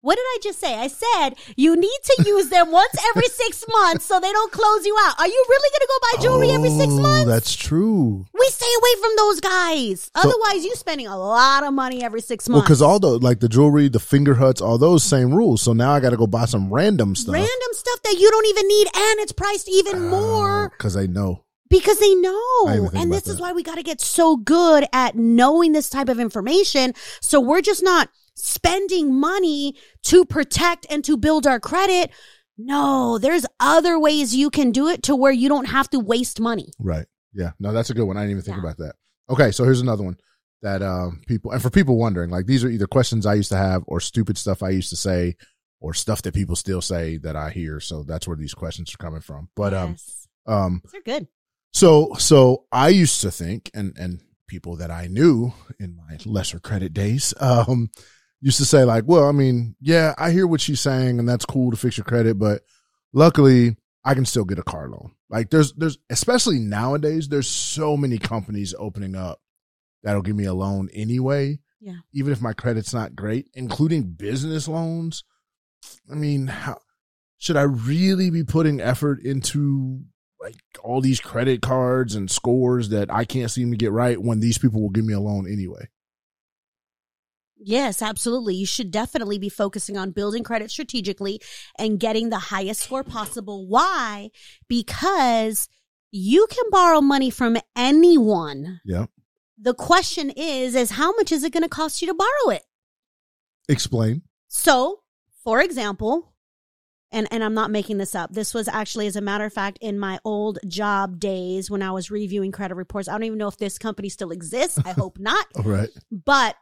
[0.01, 0.75] What did I just say?
[0.75, 4.85] I said you need to use them once every six months so they don't close
[4.85, 5.19] you out.
[5.19, 7.27] Are you really going to go buy jewelry every six oh, months?
[7.27, 8.25] That's true.
[8.33, 10.01] we stay away from those guys.
[10.15, 12.67] So- Otherwise, you're spending a lot of money every six Well, months.
[12.67, 15.61] because all the like the jewelry, the Fingerhuts, all those same rules.
[15.61, 17.33] So now I got to go buy some random stuff.
[17.33, 20.69] random stuff that you don't even need, and it's priced even ah, more.
[20.69, 21.43] because I know.
[21.69, 22.89] Because they know.
[22.95, 26.19] And this is why we got to get so good at knowing this type of
[26.19, 26.93] information.
[27.21, 28.09] So we're just not
[28.39, 32.11] spending money to protect and to build our credit.
[32.57, 36.39] No, there's other ways you can do it to where you don't have to waste
[36.41, 36.71] money.
[36.79, 37.05] Right.
[37.33, 37.51] Yeah.
[37.59, 38.17] No, that's a good one.
[38.17, 38.63] I didn't even think Yeah.
[38.63, 38.95] about that.
[39.29, 40.17] Okay, so here's another one
[40.61, 43.57] that um people and for people wondering, like these are either questions I used to
[43.57, 45.37] have or stupid stuff I used to say
[45.79, 47.79] or stuff that people still say that I hear.
[47.79, 49.49] So that's where these questions are coming from.
[49.55, 50.27] But um yes.
[50.47, 51.27] um they're good.
[51.71, 56.59] so so I used to think and and people that I knew in my lesser
[56.59, 57.89] credit days um
[58.41, 61.45] used to say like, well, I mean, yeah, I hear what she's saying and that's
[61.45, 62.61] cool to fix your credit, but
[63.13, 65.13] luckily I can still get a car loan.
[65.29, 69.39] Like there's there's especially nowadays there's so many companies opening up
[70.03, 71.59] that'll give me a loan anyway.
[71.81, 71.97] Yeah.
[72.13, 75.23] Even if my credit's not great, including business loans.
[76.11, 76.79] I mean, how
[77.37, 80.01] should I really be putting effort into
[80.41, 84.39] like all these credit cards and scores that I can't seem to get right when
[84.39, 85.87] these people will give me a loan anyway?
[87.61, 88.55] Yes, absolutely.
[88.55, 91.41] You should definitely be focusing on building credit strategically
[91.77, 93.67] and getting the highest score possible.
[93.67, 94.29] Why?
[94.67, 95.67] Because
[96.11, 98.79] you can borrow money from anyone.
[98.85, 99.07] Yeah.
[99.57, 102.63] The question is, is how much is it going to cost you to borrow it?
[103.67, 104.21] Explain.
[104.47, 105.01] So,
[105.43, 106.33] for example,
[107.11, 108.31] and, and I'm not making this up.
[108.31, 111.91] This was actually, as a matter of fact, in my old job days when I
[111.91, 113.09] was reviewing credit reports.
[113.09, 114.79] I don't even know if this company still exists.
[114.85, 115.45] I hope not.
[115.55, 115.89] All right.
[116.11, 116.55] But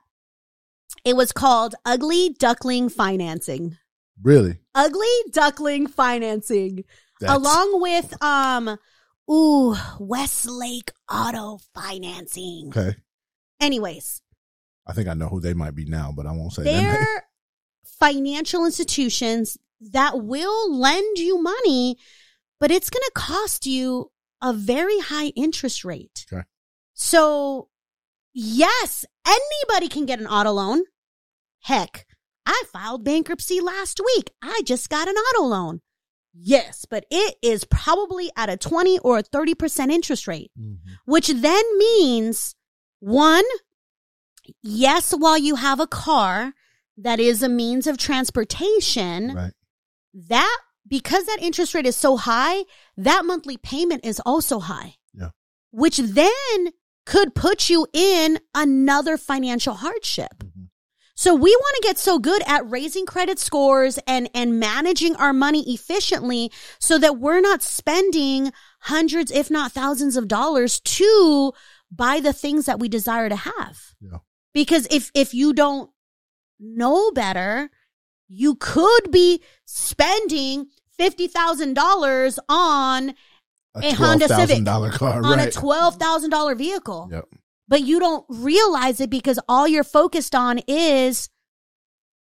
[1.08, 3.78] it was called Ugly Duckling Financing.
[4.22, 4.60] Really?
[4.76, 6.84] Ugly Duckling Financing.
[7.20, 8.78] That's- Along with um
[9.32, 12.70] ooh, Westlake Auto Financing.
[12.76, 12.96] Okay.
[13.60, 14.22] Anyways,
[14.86, 17.26] I think I know who they might be now, but I won't say they're
[18.00, 21.98] financial institutions that will lend you money,
[22.60, 26.26] but it's going to cost you a very high interest rate.
[26.32, 26.44] Okay.
[26.94, 27.70] So,
[28.34, 30.84] yes, anybody can get an auto loan.
[31.62, 32.06] Heck,
[32.46, 34.32] I filed bankruptcy last week.
[34.42, 35.82] I just got an auto loan.
[36.40, 40.78] Yes, but it is probably at a 20 or a 30% interest rate Mhm.
[41.06, 42.54] which then means
[43.00, 43.44] one,
[44.62, 46.54] yes, while you have a car
[46.98, 49.54] that is a means of transportation, Right.
[50.14, 52.64] that because that interest rate is so high,
[52.96, 54.98] that monthly payment is also high.
[55.14, 55.32] Yeah.
[55.72, 56.72] Which then
[57.06, 60.44] could put you in another financial hardship.
[61.18, 65.34] So we want to get so good at raising credit scores and, and managing our
[65.34, 71.54] money efficiently so that we're not spending hundreds, if not thousands of dollars to
[71.92, 73.96] buy the things that we desire to have.
[74.00, 74.20] Yeah.
[74.54, 75.90] Because if, if you don't
[76.60, 77.72] know better,
[78.28, 80.68] you could be spending
[81.00, 83.16] $50,000 on
[83.76, 84.60] A Honda Civic.
[84.60, 85.24] $12,000 car.
[85.24, 85.48] on right.
[85.48, 87.10] a $12,000 vehicle.
[87.12, 87.26] Yep.
[87.68, 91.30] But you don't realize it because all you're focused on is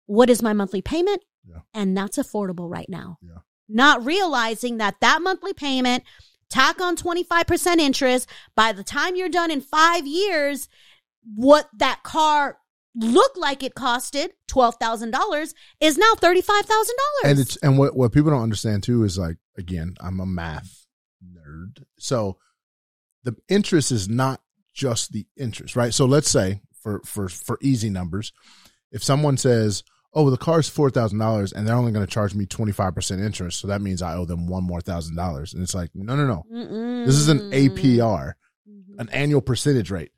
[0.05, 1.23] what is my monthly payment?
[1.45, 1.59] Yeah.
[1.73, 3.17] And that's affordable right now.
[3.21, 3.39] Yeah.
[3.69, 6.03] Not realizing that that monthly payment,
[6.49, 10.67] tack on 25% interest, by the time you're done in five years,
[11.35, 12.57] what that car
[12.95, 16.87] looked like it costed, $12,000, is now $35,000.
[17.25, 20.87] and it's and what what people don't understand too is like again i'm a math
[21.23, 22.37] nerd so
[23.23, 24.41] the interest is not
[24.77, 28.31] just the interest right so let's say for for for easy numbers
[28.91, 33.23] if someone says oh the car's $4000 and they're only going to charge me 25%
[33.25, 36.15] interest so that means i owe them one more thousand dollars and it's like no
[36.15, 38.33] no no this is an apr
[38.69, 38.99] Mhm.
[38.99, 40.11] an annual percentage rate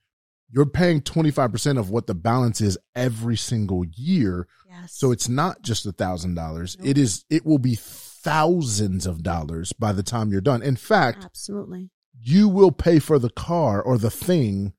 [0.51, 4.47] you're paying 25% of what the balance is every single year.
[4.67, 4.93] Yes.
[4.95, 6.75] So it's not just a thousand dollars.
[6.83, 10.63] It is, it will be thousands of dollars by the time you're done.
[10.63, 11.91] In fact, absolutely.
[12.21, 14.73] You will pay for the car or the thing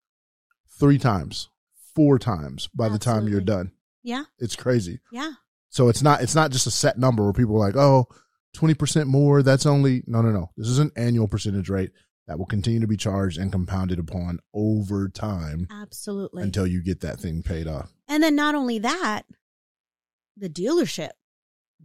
[0.68, 1.48] three times,
[1.94, 3.72] four times by the time you're done.
[4.03, 4.24] Yeah.
[4.38, 5.00] It's crazy.
[5.12, 5.33] Yeah.
[5.68, 8.09] So it's not it's not just a set number where people are like, oh,
[8.57, 10.50] 20% more, that's only no no no.
[10.57, 11.90] This is an annual percentage rate
[12.26, 16.42] that will continue to be charged and compounded upon over time Absolutely.
[16.42, 17.92] until you get that thing paid off.
[18.09, 19.22] And then not only that,
[20.37, 21.11] the dealership,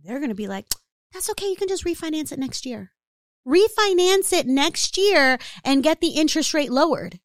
[0.04, 0.68] they're going to be like,
[1.13, 1.48] that's okay.
[1.50, 2.91] You can just refinance it next year.
[3.47, 7.19] Refinance it next year and get the interest rate lowered.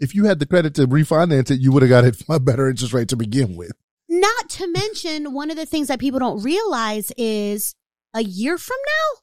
[0.00, 2.68] If you had the credit to refinance it, you would have got it a better
[2.68, 3.72] interest rate to begin with.
[4.08, 7.74] Not to mention, one of the things that people don't realize is
[8.14, 9.20] a year from now,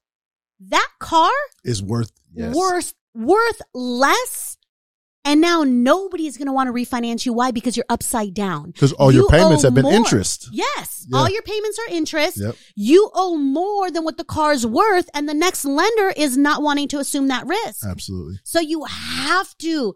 [0.70, 1.32] that car
[1.64, 2.56] Is worth yes.
[2.56, 4.43] worth worth less.
[5.26, 7.32] And now nobody is going to want to refinance you.
[7.32, 7.52] Why?
[7.52, 8.72] Because you're upside down.
[8.72, 9.94] Because all your payments have been more.
[9.94, 10.50] interest.
[10.52, 11.06] Yes.
[11.08, 11.18] Yeah.
[11.18, 12.38] All your payments are interest.
[12.42, 12.56] Yep.
[12.76, 15.10] You owe more than what the car's worth.
[15.14, 17.86] And the next lender is not wanting to assume that risk.
[17.86, 18.40] Absolutely.
[18.44, 19.96] So you have to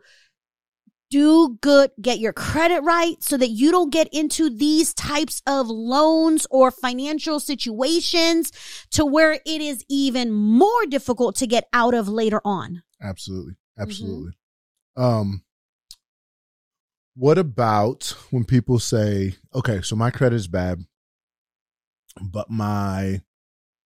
[1.09, 5.67] do good, get your credit right so that you don't get into these types of
[5.67, 8.51] loans or financial situations
[8.91, 12.83] to where it is even more difficult to get out of later on.
[13.01, 13.53] Absolutely.
[13.79, 14.29] Mm-hmm.
[14.97, 15.43] Um
[17.15, 20.83] what about when people say, okay, so my credit is bad,
[22.21, 23.21] but my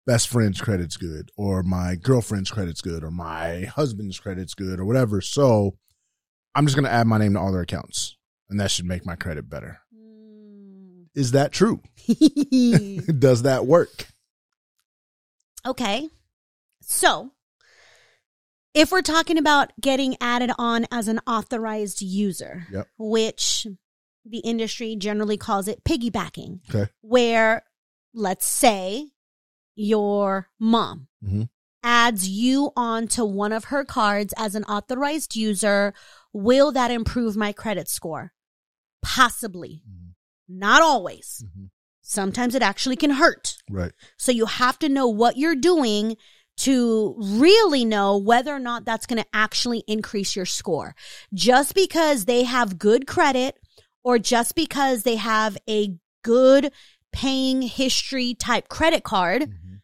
[0.04, 4.84] best friend's credit's good, or my girlfriend's credit's good, or my husband's credit's good, or
[4.84, 5.20] whatever.
[5.20, 5.76] So
[6.54, 8.16] I'm just gonna add my name to all their accounts.
[8.48, 9.80] And that should make my credit better.
[11.14, 11.80] Is that true?
[12.08, 14.08] Does that work?
[15.64, 16.08] Okay.
[16.82, 17.30] So,
[18.74, 22.88] if we're talking about getting added on as an authorized user, Yep.
[22.98, 23.66] which
[24.24, 26.90] the industry generally calls it piggybacking, Okay.
[27.00, 27.64] where
[28.14, 29.12] let's say
[29.74, 31.48] your mom Mhm.
[31.82, 35.94] adds you onto one of her cards as an authorized user,
[36.32, 38.34] will that improve my credit score?
[39.02, 39.82] Possibly.
[39.88, 40.14] Mhm.
[40.48, 41.44] Not always.
[41.46, 41.70] Mhm.
[42.02, 43.56] Sometimes it actually can hurt.
[43.70, 43.92] Right.
[44.18, 46.16] So you have to know what you're doing
[46.58, 50.94] to really know whether or not that's going to actually increase your score.
[51.32, 53.58] Just because they have good credit
[54.02, 56.72] or just because they have a good
[57.12, 59.80] paying history type credit card Mhm.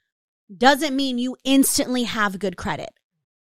[0.56, 2.90] doesn't mean you instantly have good credit.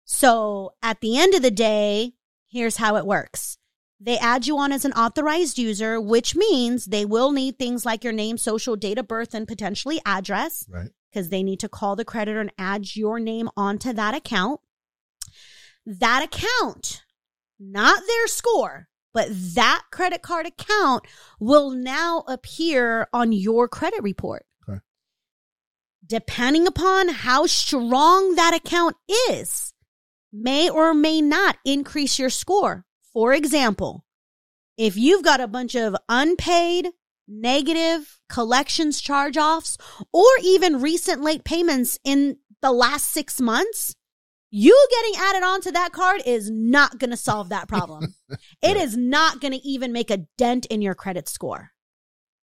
[0.04, 2.14] So at the end of the day,
[2.48, 3.58] here's how it works.
[4.00, 8.04] They add you on as an authorized user, which means they will need things like
[8.04, 10.90] your name, social, date of birth, and potentially address Right.
[11.10, 14.60] Because they need to call the creditor and add your name onto that account.
[15.86, 17.02] That account,
[17.58, 21.04] not their score, but that credit card account
[21.40, 24.44] will now appear on your credit report.
[24.68, 24.80] Okay.
[26.06, 28.96] Depending upon how strong that account
[29.30, 29.72] is,
[30.32, 32.84] may or may not increase your score.
[33.12, 34.04] For example,
[34.76, 36.90] if you've got a bunch of unpaid,
[37.28, 39.76] negative collections charge offs,
[40.12, 43.94] or even recent late payments in the last six months,
[44.50, 48.14] you getting added onto that card is not going to solve that problem.
[48.62, 51.70] It is not going to even make a dent in your credit score.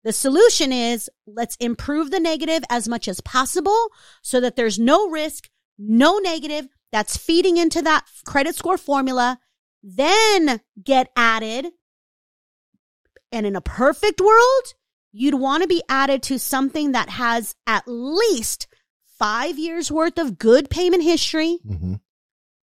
[0.04, 3.88] The solution is let's improve the negative as much as possible
[4.22, 9.38] so that there's no risk, no negative that's feeding into that credit score formula.
[9.82, 11.66] Then get added.
[13.34, 14.74] And in a perfect world,
[15.12, 18.68] you'd want to be added to something that has at least
[19.18, 22.00] five years worth of good payment history, Mhm.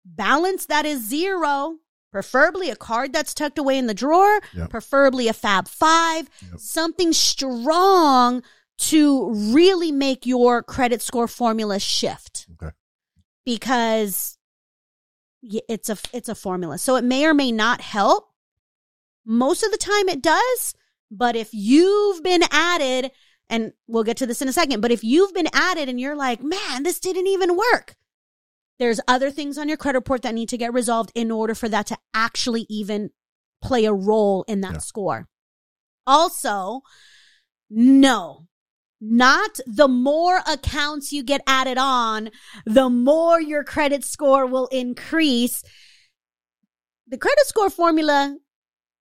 [0.05, 1.77] balance that is zero,
[2.11, 4.69] preferably a card that's tucked away in the drawer, Yep.
[4.69, 6.59] preferably a Fab Five, Yep.
[6.59, 8.43] something strong
[8.77, 12.47] to really make your credit score formula shift.
[12.53, 12.73] Okay.
[13.45, 14.37] Because
[15.43, 16.77] it's a it's a formula.
[16.77, 18.30] So it may or may not help.
[19.25, 20.73] Most of the time it does,
[21.09, 23.11] but if you've been added
[23.49, 26.15] and we'll get to this in a second, but if you've been added and you're
[26.15, 27.95] like, "Man, this didn't even work."
[28.79, 31.69] There's other things on your credit report that need to get resolved in order for
[31.69, 33.11] that to actually even
[33.61, 34.79] play a role in that Yeah.
[34.79, 35.29] score.
[36.07, 36.81] Also,
[37.69, 38.47] no,
[38.99, 42.31] not the more accounts you get added on,
[42.65, 45.63] the more your credit score will increase.
[47.07, 48.37] The credit score formula,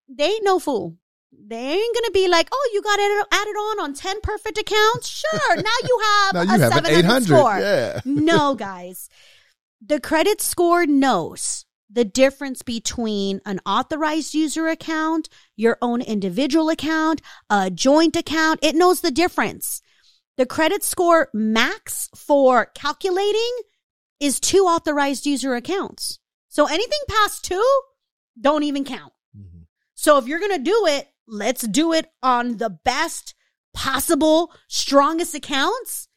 [0.10, 0.98] they ain't no fool.
[1.32, 5.08] They ain't gonna be like, oh, you got added, added on on 10 perfect accounts?
[5.08, 5.56] Sure.
[5.56, 8.00] Now you have Now a you have an 700 score Yeah.
[8.06, 9.10] no, guys.
[9.86, 17.22] The credit score knows the difference between an authorized user account, your own individual account,
[17.50, 18.60] a joint account.
[18.62, 19.82] It knows the difference.
[20.38, 23.58] The credit score max for calculating
[24.20, 26.20] is two authorized user accounts.
[26.48, 27.82] So anything past two,
[28.40, 29.14] don't even count.
[30.00, 33.36] So if you're going to do it, let's do it on the best
[33.74, 36.08] possible, strongest accounts.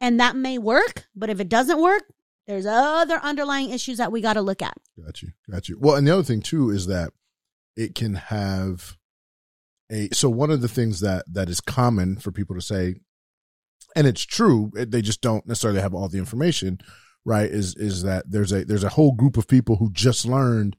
[0.00, 1.08] And that may work.
[1.16, 2.04] But if it doesn't work,
[2.46, 4.76] there's other underlying issues that we got to look at.
[5.04, 5.30] Got you.
[5.50, 5.76] Got you.
[5.80, 7.10] Well, and the other thing too is that
[7.76, 8.96] it can have
[9.90, 12.94] a so one of the things that that is common for people to say
[13.96, 16.78] and it's true, they just don't necessarily have all the information,
[17.24, 17.50] right?
[17.50, 20.76] Is is that there's a there's a whole group of people who just learned,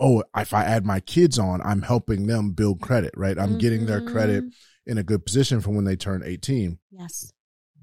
[0.00, 3.38] oh, if I add my kids on, I'm helping them build credit, right?
[3.38, 4.52] I'm getting their credit Mhm.
[4.86, 7.32] in a good position for when they turn 18 Yes.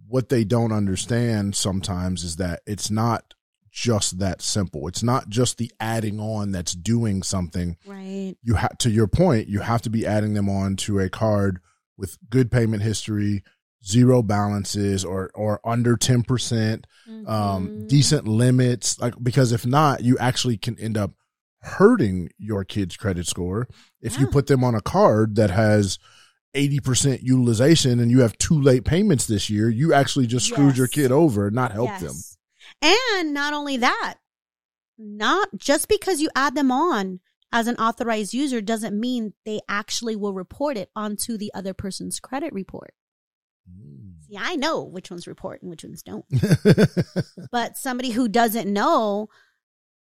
[0.07, 3.33] what they don't understand sometimes is that it's not
[3.71, 4.87] just that simple.
[4.87, 7.75] It's not just the adding on that's doing something.
[7.85, 8.35] Right.
[8.43, 11.59] You have to your point, you have to be adding them on to a card
[11.97, 13.43] with good payment history,
[13.83, 16.87] zero balances or or under 10%,
[17.27, 17.87] um Mhm.
[17.87, 21.13] decent limits like because if not, you actually can end up
[21.65, 23.67] hurting your kid's credit score
[24.01, 25.97] if you put them on a card that has
[26.55, 30.87] 80% utilization and you have two late payments this year, you actually just screwed your
[30.87, 32.15] kid over, not help them.
[32.81, 34.15] And not only that,
[34.97, 37.19] not just because you add them on
[37.51, 42.19] as an authorized user doesn't mean they actually will report it onto the other person's
[42.19, 42.93] credit report.
[43.69, 44.23] Mm.
[44.27, 46.25] See, I know which ones report and which ones don't.
[47.51, 49.29] But somebody who doesn't know,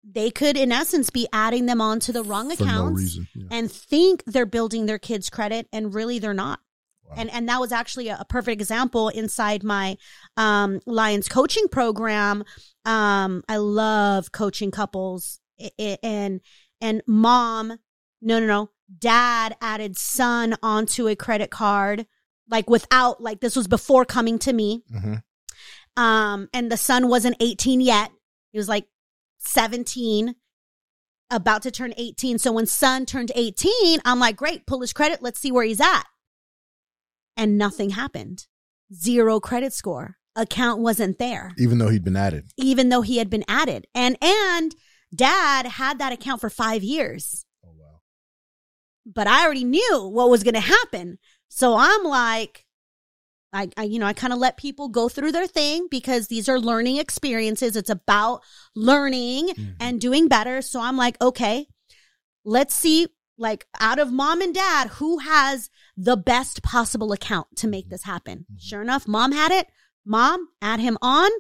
[0.03, 3.29] they could, in essence, be adding them on to the wrong For no accounts reason.
[3.35, 3.47] Yeah.
[3.51, 6.61] and think they're building their kids' credit, and really they're not.
[7.09, 7.15] Wow.
[7.19, 9.97] And and that was actually a, a perfect example inside my
[10.37, 12.45] um, Lions coaching program.
[12.85, 15.41] Um, I love coaching couples,
[15.79, 16.41] and
[16.81, 17.79] and mom,
[18.23, 22.07] no, no, no, dad added son onto a credit card,
[22.49, 24.83] like without, like this was before coming to me.
[24.91, 25.23] Mhm.
[25.97, 28.11] Um, and the son wasn't 18 yet.
[28.53, 28.87] He was like
[29.41, 30.35] 17,
[31.31, 32.39] about to turn 18.
[32.39, 35.23] So when son turned 18, I'm like, great, pull his credit.
[35.23, 36.05] Let's see where he's at.
[37.37, 38.47] And nothing happened.
[38.93, 40.17] Zero credit score.
[40.37, 42.51] Account wasn't there, Even though he'd been added.
[42.57, 43.87] even though he had been added.
[43.95, 44.75] And, and
[45.15, 48.01] dad had that account for five years Oh wow.
[49.05, 51.19] but I already knew what was going to happen.
[51.49, 52.65] So I'm like,
[53.53, 56.49] I, I you know, I kind of let people go through their thing because these
[56.49, 57.77] are learning experiences.
[57.77, 58.43] It's about
[58.77, 59.75] learning Mhm.
[59.81, 60.63] and doing better.
[60.63, 61.67] So I'm like, okay,
[62.45, 67.67] let's see, like out of mom and dad, who has the best possible account to
[67.69, 68.47] make this happen?
[68.53, 68.61] Mhm.
[68.61, 69.67] Sure enough, mom had it.
[70.05, 71.31] Mom, add him on.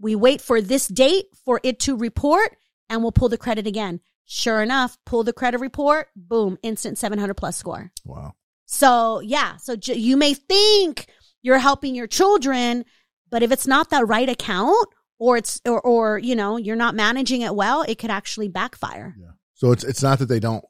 [0.00, 2.56] We wait for this date for it to report
[2.88, 4.00] and we'll pull the credit again.
[4.24, 7.92] Sure enough, pull the credit report, boom, instant 700 plus score.
[8.04, 8.34] Wow.
[8.66, 11.08] So, yeah, so j- you may think
[11.42, 12.84] you're helping your children,
[13.30, 14.86] but if it's not the right account
[15.18, 19.14] or it's or or you know, you're not managing it well, it could actually backfire.
[19.18, 19.32] Yeah.
[19.54, 20.64] So it's it's not that they don't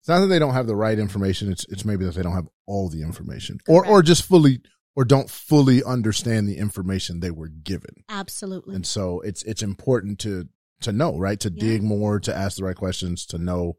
[0.00, 1.50] it's not that they don't have the right information.
[1.52, 4.60] It's it's maybe that they don't have all the information, or or just fully
[4.94, 8.04] or don't fully understand the information they were given.
[8.08, 8.74] Absolutely.
[8.74, 10.48] And so it's it's important to
[10.82, 11.38] to know, right?
[11.40, 11.60] To Yeah.
[11.60, 13.76] dig more, to ask the right questions, to know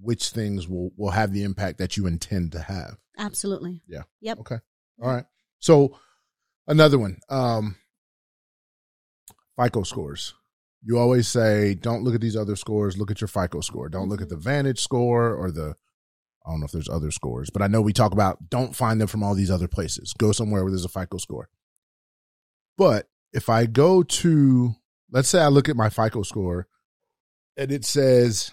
[0.00, 2.96] which things will will have the impact that you intend to have.
[3.18, 3.82] Absolutely.
[3.88, 4.02] Yeah.
[4.20, 4.38] Yep.
[4.40, 4.58] Okay.
[5.02, 5.24] All right.
[5.58, 5.98] So
[6.66, 7.18] another one.
[7.28, 7.76] Um
[9.60, 10.34] FICO scores.
[10.82, 13.88] You always say, don't look at these other scores, look at your FICO score.
[13.88, 15.74] Don't look at the Vantage score or the
[16.46, 19.00] I don't know if there's other scores, but I know we talk about don't find
[19.00, 20.14] them from all these other places.
[20.16, 21.48] Go somewhere where there's a FICO score.
[22.78, 24.74] But if I go to
[25.10, 26.68] let's say I look at my FICO score
[27.56, 28.52] and it says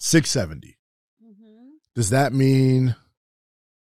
[0.00, 0.78] 670.
[1.22, 1.68] Mhm.
[1.94, 2.96] Does that mean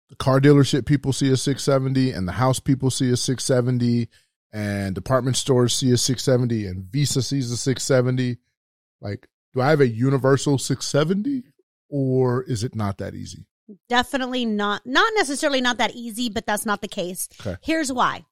[0.10, 4.10] the car dealership people see a 670 and the house people see a 670
[4.53, 8.38] and department stores see a 670 and Visa sees a 670?
[9.01, 11.43] Like, do I have a universal 670
[11.89, 13.45] or is it not that easy?
[13.89, 17.28] Definitely not not necessarily not that easy, but that's not the case.
[17.41, 17.58] Okay.
[17.62, 18.26] Here's why.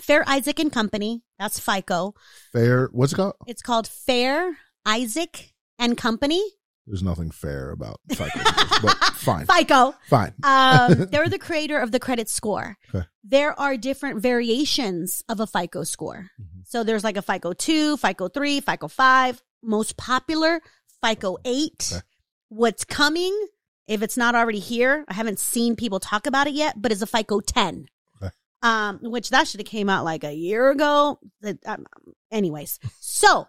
[0.00, 2.14] Fair Isaac and Company, that's FICO.
[2.52, 3.34] Fair, what's it called?
[3.46, 6.42] It's called Fair Isaac and Company.
[6.88, 8.40] There's nothing fair about FICO,
[8.82, 9.94] but fine, FICO.
[10.08, 10.32] fine.
[10.42, 12.78] Um, they're the creator of the credit score.
[12.94, 13.06] Okay.
[13.22, 16.30] There are different variations of a FICO score.
[16.40, 16.66] Mhm.
[16.66, 19.42] So there's like a FICO 2, FICO 3, FICO 5.
[19.62, 20.60] Most popular,
[21.04, 21.90] FICO 8.
[21.92, 22.02] Okay.
[22.48, 23.38] What's coming,
[23.86, 27.02] if it's not already here, I haven't seen people talk about it yet, but is
[27.02, 27.86] a FICO 10.
[28.22, 28.32] Okay.
[28.62, 31.18] Um, which that should have came out like a year ago.
[31.66, 31.84] Um,
[32.30, 33.46] anyways, so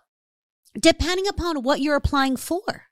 [0.78, 2.84] depending upon what you're applying for.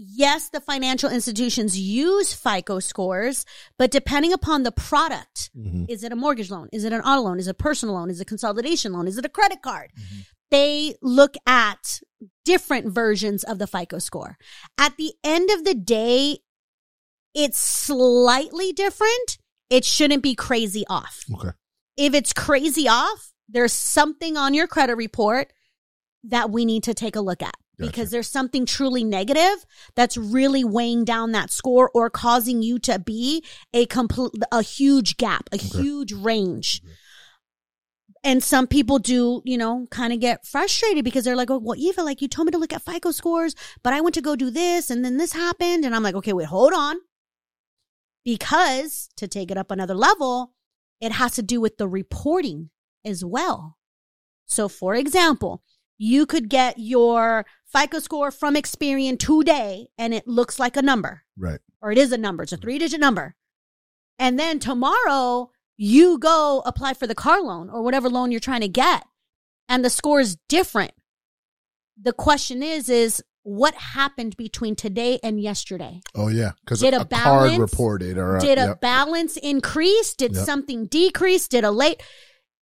[0.00, 3.44] Yes, the financial institutions use FICO scores,
[3.78, 5.90] but depending upon the product, Mhm.
[5.90, 6.68] is it a mortgage loan?
[6.72, 7.40] Is it an auto loan?
[7.40, 8.08] Is it a personal loan?
[8.08, 9.08] Is it a consolidation loan?
[9.08, 9.90] Is it a credit card?
[10.52, 12.00] They look at
[12.44, 14.38] different versions of the FICO score.
[14.78, 16.38] At the end of the day,
[17.34, 19.38] it's slightly different.
[19.68, 21.24] It shouldn't be crazy off.
[21.34, 21.50] Okay.
[21.96, 25.52] If it's crazy off, there's something on your credit report
[26.22, 27.90] that we need to take a look at Gotcha.
[27.90, 29.64] because there's something truly negative
[29.94, 35.16] that's really weighing down that score or causing you to be a complete a huge
[35.16, 36.82] gap, a huge range.
[38.24, 41.78] And some people do, you know, kind of get frustrated because they're like, "Oh, well,
[41.78, 43.54] Eva, like you told me to look at FICO scores,
[43.84, 46.32] but I went to go do this, and then this happened." And I'm like, "Okay,
[46.32, 46.96] wait, hold on,"
[48.24, 50.52] because to take it up another level,
[51.00, 52.70] it has to do with the reporting
[53.04, 53.78] as well.
[54.46, 55.62] So, for example,
[55.96, 61.22] you could get your FICO score from Experian today, and it looks like a number
[61.36, 61.60] Right.
[61.82, 62.42] or it is a number.
[62.42, 63.34] It's a three digit number.
[64.18, 68.62] And then tomorrow you go apply for the car loan or whatever loan you're trying
[68.62, 69.04] to get
[69.68, 70.92] and the score is different.
[72.00, 76.00] The question is, is what happened between today and yesterday?
[76.14, 78.80] Oh yeah, because Did a, a card reported or a, Did a yep.
[78.80, 80.14] balance increase?
[80.14, 80.44] Did Yep.
[80.44, 81.48] something decrease?
[81.48, 82.02] Did a late?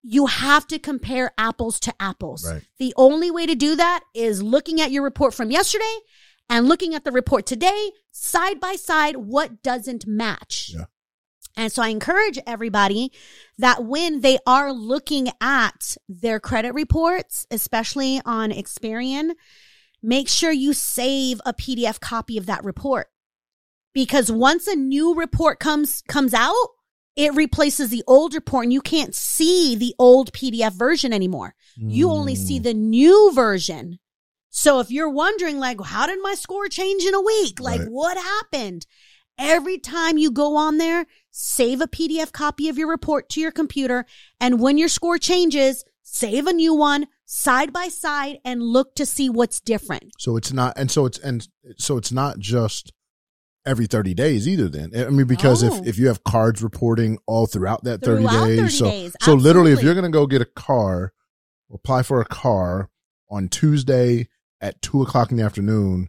[0.02, 2.50] You have to compare apples to apples.
[2.50, 2.62] Right.
[2.78, 5.96] The only way to do that is looking at your report from yesterday
[6.48, 10.72] and looking at the report today, side by side, what doesn't match.
[10.74, 10.84] Yeah.
[11.56, 13.12] And so I encourage everybody
[13.58, 19.32] that when they are looking at their credit reports, especially on Experian,
[20.02, 23.08] make sure you save a PDF copy of that report.
[23.92, 26.68] Because once a new report comes comes out,
[27.16, 31.54] it replaces the old report and you can't see the old PDF version anymore.
[31.76, 32.62] You only see Mm.
[32.62, 33.98] the new version.
[34.50, 37.60] So if you're wondering like how did my score change in a week?
[37.60, 37.90] Like Right.
[37.90, 38.86] what happened?
[39.38, 43.50] Every time you go on there, save a PDF copy of your report to your
[43.52, 44.04] computer
[44.40, 49.06] and when your score changes, save a new one side by side and look to
[49.06, 50.12] see what's different.
[50.18, 51.48] So it's not, and so it's and
[51.78, 52.92] so it's not just
[53.64, 54.68] every thirty days either.
[54.68, 55.74] Then I mean, because Oh.
[55.76, 59.16] if if you have cards reporting all throughout that thirty Throughout days, 30 so days,
[59.20, 61.12] so literally, if you're gonna go get a car,
[61.72, 62.90] apply for a car
[63.30, 64.28] on Tuesday
[64.60, 66.08] at two o'clock in the afternoon,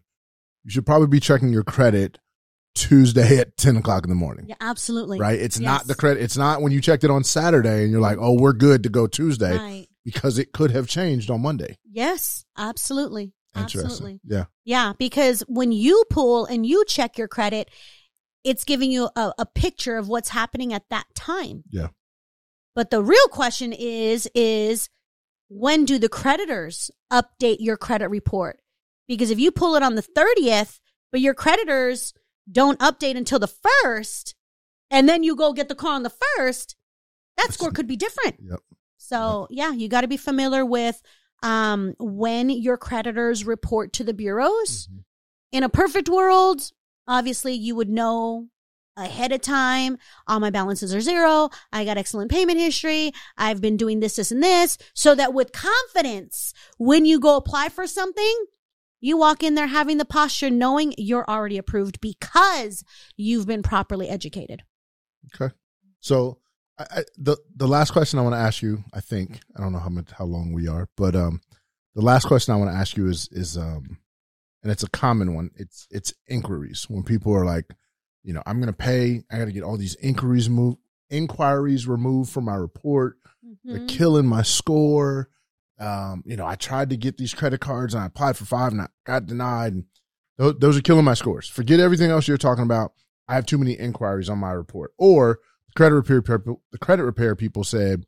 [0.64, 2.20] you should probably be checking your credit
[2.76, 4.46] Tuesday at ten o'clock in the morning.
[4.48, 5.20] Yeah, absolutely.
[5.20, 5.40] Right?
[5.40, 6.24] It's not the credit.
[6.24, 8.90] It's not when you checked it on Saturday and you're like, "Oh, we're good to
[8.90, 9.88] go Tuesday," Right.
[10.04, 11.78] because it could have changed on Monday.
[11.90, 13.34] Yes, absolutely.
[13.56, 13.86] Interesting.
[13.86, 14.20] Absolutely.
[14.26, 14.46] Yeah.
[14.66, 17.70] Yeah, because when you pull and you check your credit,
[18.44, 21.64] it's giving you a, a picture of what's happening at that time.
[21.70, 21.90] Yeah.
[22.76, 24.90] But the real question is, is
[25.50, 28.60] when do the creditors update your credit report?
[29.08, 30.80] Because if you pull it on the 30th,
[31.12, 32.14] but your creditors
[32.52, 34.36] don't update until the first,
[34.90, 36.76] and then you go get the car on the first,
[37.38, 38.38] that score could be different.
[38.40, 38.60] Yep.
[38.98, 41.02] So yeah, you got to be familiar with
[41.44, 44.88] um, when your creditors report to the bureaus.
[44.88, 45.04] Mhm.
[45.52, 46.72] In a perfect world,
[47.08, 48.48] obviously you would know
[48.96, 49.98] ahead of time.
[50.28, 51.50] All my balances are zero.
[51.72, 53.12] I got excellent payment history.
[53.38, 57.70] I've been doing this, this, and this, so that with confidence, when you go apply
[57.70, 58.46] for something.
[59.06, 62.86] You walk in there having the posture knowing you're already approved because
[63.18, 64.64] you've been properly educated.
[65.36, 65.54] Okay.
[66.00, 66.40] So
[66.80, 69.74] I, I, the the last question I want to ask you, I think I don't
[69.74, 71.42] know how much how long we are, but um,
[71.96, 73.98] the last question I want to ask you is is um,
[74.64, 75.52] and it's a common one.
[75.56, 77.66] It's it's inquiries when people are like,
[78.24, 79.24] you know, I'm gonna pay.
[79.32, 80.76] I got to get all these inquiries move
[81.10, 83.18] inquiries removed from my report.
[83.64, 83.88] They're Mhm.
[83.88, 85.30] killing my score.
[85.80, 88.72] Um, you know, I tried to get these credit cards and I applied for five
[88.72, 89.74] and I got denied.
[89.74, 89.86] And
[90.38, 91.48] those, those are killing my scores.
[91.48, 92.94] Forget everything else you're talking about.
[93.28, 94.94] I have too many inquiries on my report.
[94.98, 95.40] Or
[95.76, 98.06] credit repair people, the credit repair people said,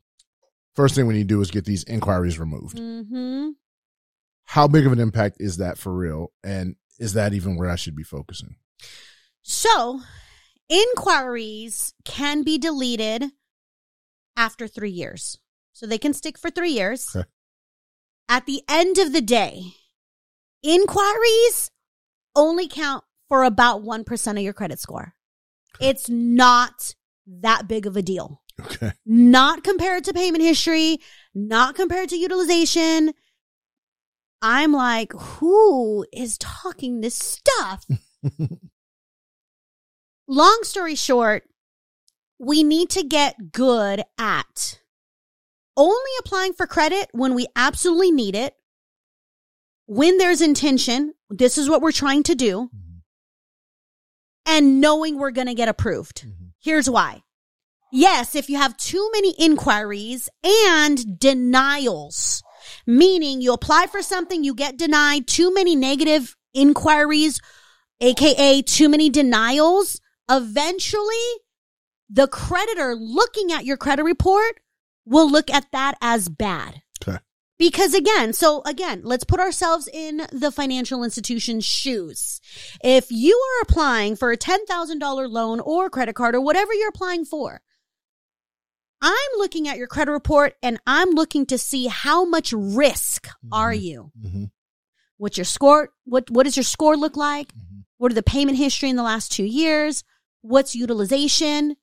[0.74, 2.78] first thing we need to do is get these inquiries removed.
[2.78, 3.54] Mhm.
[4.44, 6.32] How big of an impact is that for real?
[6.44, 8.56] And is that even where I should be focusing?
[9.42, 10.00] So,
[10.68, 13.32] inquiries can be deleted
[14.36, 15.38] after three years.
[15.72, 17.14] So they can stick for three years.
[17.14, 17.28] Okay.
[18.28, 19.74] At the end of the day,
[20.62, 21.70] inquiries
[22.34, 25.14] only count for about 1% of your credit score.
[25.80, 26.94] It's not
[27.26, 28.42] that big of a deal.
[28.60, 28.92] Okay.
[29.04, 30.98] Not compared to payment history,
[31.34, 33.12] not compared to utilization.
[34.40, 37.84] I'm like, who is talking this stuff?
[40.28, 41.44] Long story short,
[42.38, 44.80] we need to get good at
[45.76, 48.54] only applying for credit when we absolutely need it
[49.88, 53.02] when there's intention, this is what we're trying to do, Mhm.
[54.44, 56.26] and knowing we're going to get approved.
[56.26, 56.45] Mhm.
[56.66, 57.22] Here's why.
[57.92, 62.42] Yes, if you have too many inquiries and denials,
[62.84, 67.40] meaning you apply for something, you get denied, too many negative inquiries,
[68.00, 71.28] aka too many denials, eventually
[72.10, 74.58] the creditor looking at your credit report
[75.04, 76.82] will look at that as bad.
[77.58, 82.40] Because again, so again, let's put ourselves in the financial institution's shoes.
[82.84, 87.24] If you are applying for a $10,000 loan or credit card or whatever you're applying
[87.24, 87.62] for,
[89.00, 93.72] I'm looking at your credit report and I'm looking to see how much risk are
[93.72, 93.80] Mhm.
[93.82, 94.12] you?
[94.22, 94.50] Mhm.
[95.18, 95.94] What's your score?
[96.04, 97.54] What, what does your score look like?
[97.54, 97.84] Mhm.
[97.98, 100.02] What are the payment history in the last two years?
[100.42, 101.76] What's utilization?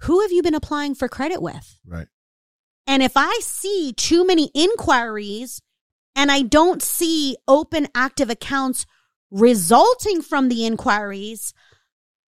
[0.00, 1.78] Who have you been applying for credit with?
[1.86, 2.08] Right.
[2.86, 5.60] And if I see too many inquiries
[6.14, 8.86] and I don't see open active accounts
[9.30, 11.52] resulting from the inquiries,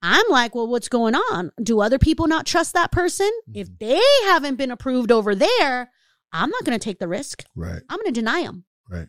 [0.03, 1.53] I'm like, well, what's going on?
[1.63, 3.31] Do other people not trust that person?
[3.53, 3.79] If mm.
[3.79, 5.91] they haven't been approved over there,
[6.33, 7.45] I'm not going to take the risk.
[7.57, 7.83] Right.
[7.89, 8.65] I'm going to deny them.
[8.89, 9.09] Right.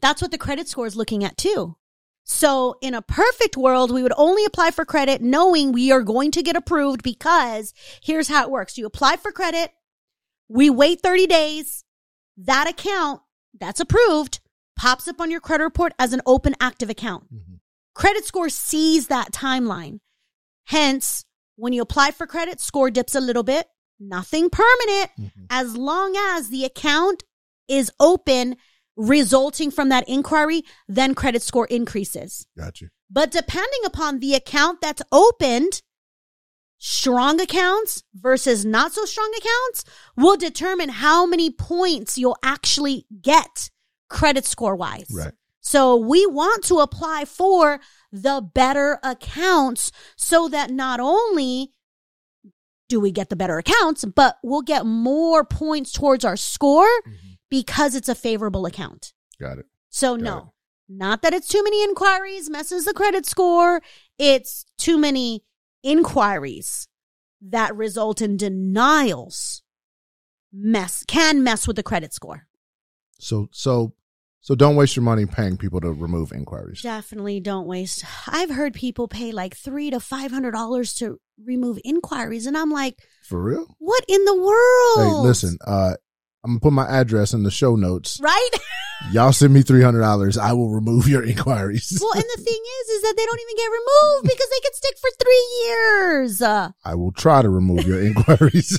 [0.00, 1.76] That's what the credit score is looking at too.
[2.24, 6.32] So in a perfect world, we would only apply for credit knowing we are going
[6.32, 7.72] to get approved because
[8.02, 8.76] here's how it works.
[8.76, 9.70] You apply for credit.
[10.48, 11.84] We wait 30 days.
[12.36, 13.22] That account
[13.58, 14.40] that's approved
[14.78, 17.32] pops up on your credit report as an open active account.
[17.32, 17.60] Mhm.
[17.94, 20.00] Credit score sees that timeline.
[20.64, 21.24] Hence,
[21.56, 23.68] when you apply for credit, score dips a little bit.
[23.98, 25.46] Nothing permanent Mhm.
[25.48, 27.22] as long as the account
[27.68, 28.56] is open
[28.96, 32.46] resulting from that inquiry, then credit score increases.
[32.56, 32.90] Got you.
[33.10, 35.82] But depending upon the account that's opened,
[36.88, 39.84] strong accounts versus not so strong accounts
[40.16, 43.70] will determine how many points you'll actually get
[44.08, 45.08] credit score wise.
[45.12, 45.32] Right.
[45.60, 47.80] So we want to apply for
[48.12, 51.72] the better accounts so that not only
[52.88, 57.38] do we get the better accounts, but we'll get more points towards our score Mhm.
[57.50, 59.12] because it's a favorable account.
[59.40, 59.66] Got it.
[59.90, 60.44] So Got no, it.
[60.88, 63.82] not that it's too many inquiries messes the credit score.
[64.18, 65.42] It's too many
[65.86, 66.88] inquiries
[67.40, 69.62] that result in denials
[70.52, 72.46] mess can mess with the credit score.
[73.18, 73.94] So so
[74.40, 76.82] so don't waste your money paying people to remove inquiries.
[76.82, 78.04] Definitely don't waste.
[78.28, 82.70] I've heard people pay like three to five hundred dollars to remove inquiries, and I'm
[82.70, 83.66] like, For real?
[83.78, 85.22] what in the world?
[85.22, 85.94] Hey, listen, uh
[86.46, 88.20] I'm gonna put my address in the show notes.
[88.22, 88.50] right?
[89.10, 90.38] Y'all send me three hundred dollars.
[90.38, 91.98] I will remove your inquiries.
[92.00, 94.72] well, and the thing is, is that they don't even get removed because they can
[94.74, 96.40] stick for three years.
[96.42, 98.78] Uh, I will try to remove your inquiries.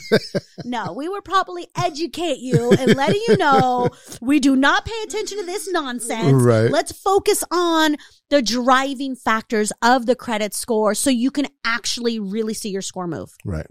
[0.66, 3.90] no, we would probably educate you and letting you know
[4.22, 6.34] we do not pay attention to this nonsense.
[6.34, 6.72] Right.
[6.72, 7.98] Let's focus on
[8.30, 13.08] the driving factors of the credit score so you can actually really see your score
[13.08, 13.30] move.
[13.46, 13.68] right.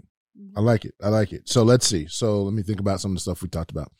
[0.55, 0.95] I like it.
[1.01, 1.47] I like it.
[1.47, 2.07] So let's see.
[2.07, 3.91] So let me think about some of the stuff we talked about.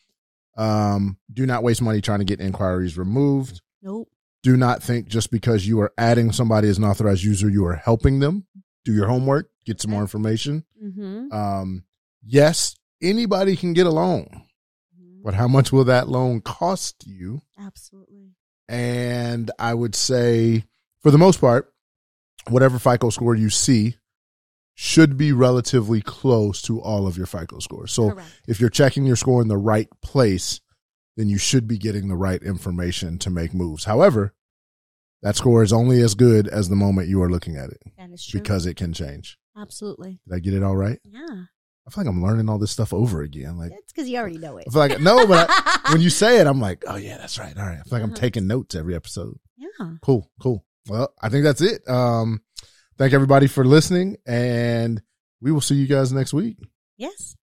[0.58, 3.62] Um, do not waste money trying to get inquiries removed.
[3.82, 4.10] Nope.
[4.44, 7.76] Do not think just because you are adding somebody as an authorized user, you are
[7.76, 8.46] helping them.
[8.86, 10.64] Do your homework, get some more information.
[10.84, 11.32] Mm-hmm.
[11.32, 11.84] Um,
[12.24, 14.44] yes, anybody can get a loan,
[15.24, 17.42] but how much will that loan cost you?
[17.60, 18.32] Absolutely.
[18.70, 20.64] And I would say,
[21.02, 21.74] for the most part,
[22.48, 23.98] whatever FICO score you see
[24.80, 27.92] should be relatively close to all of your FICO scores.
[27.92, 28.30] So Correct.
[28.48, 30.62] if you're checking your score in the right place,
[31.16, 33.86] then you should be getting the right information to make moves.
[33.86, 34.36] However,
[35.24, 38.12] that score is only as good as the moment you are looking at it That
[38.12, 38.40] is true.
[38.40, 39.40] because it can change.
[39.58, 40.20] Absolutely.
[40.28, 41.00] Did I get it all right?
[41.04, 41.26] Yeah.
[41.26, 43.58] I feel like I'm learning all this stuff over again.
[43.58, 44.66] Like, It's because you already know it.
[44.68, 47.40] I feel like, no, but I, when you say it, I'm like, oh yeah, that's
[47.40, 47.58] right.
[47.58, 47.80] All right.
[47.80, 48.20] I feel like I'm Uh-huh.
[48.20, 49.40] taking notes every episode.
[49.58, 49.94] yeah.
[50.04, 50.64] Cool, cool.
[50.88, 51.82] Well, I think that's it.
[51.90, 52.42] Um,
[52.98, 55.02] thank everybody for listening, and
[55.42, 56.58] we will see you guys next week.
[56.98, 57.36] Yes.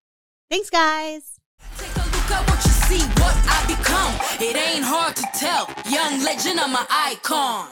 [0.51, 1.41] Thanks, guys.
[1.79, 4.15] Take a look at what you see, what I become.
[4.47, 5.69] It ain't hard to tell.
[5.91, 7.69] Young legend, I'm an icon.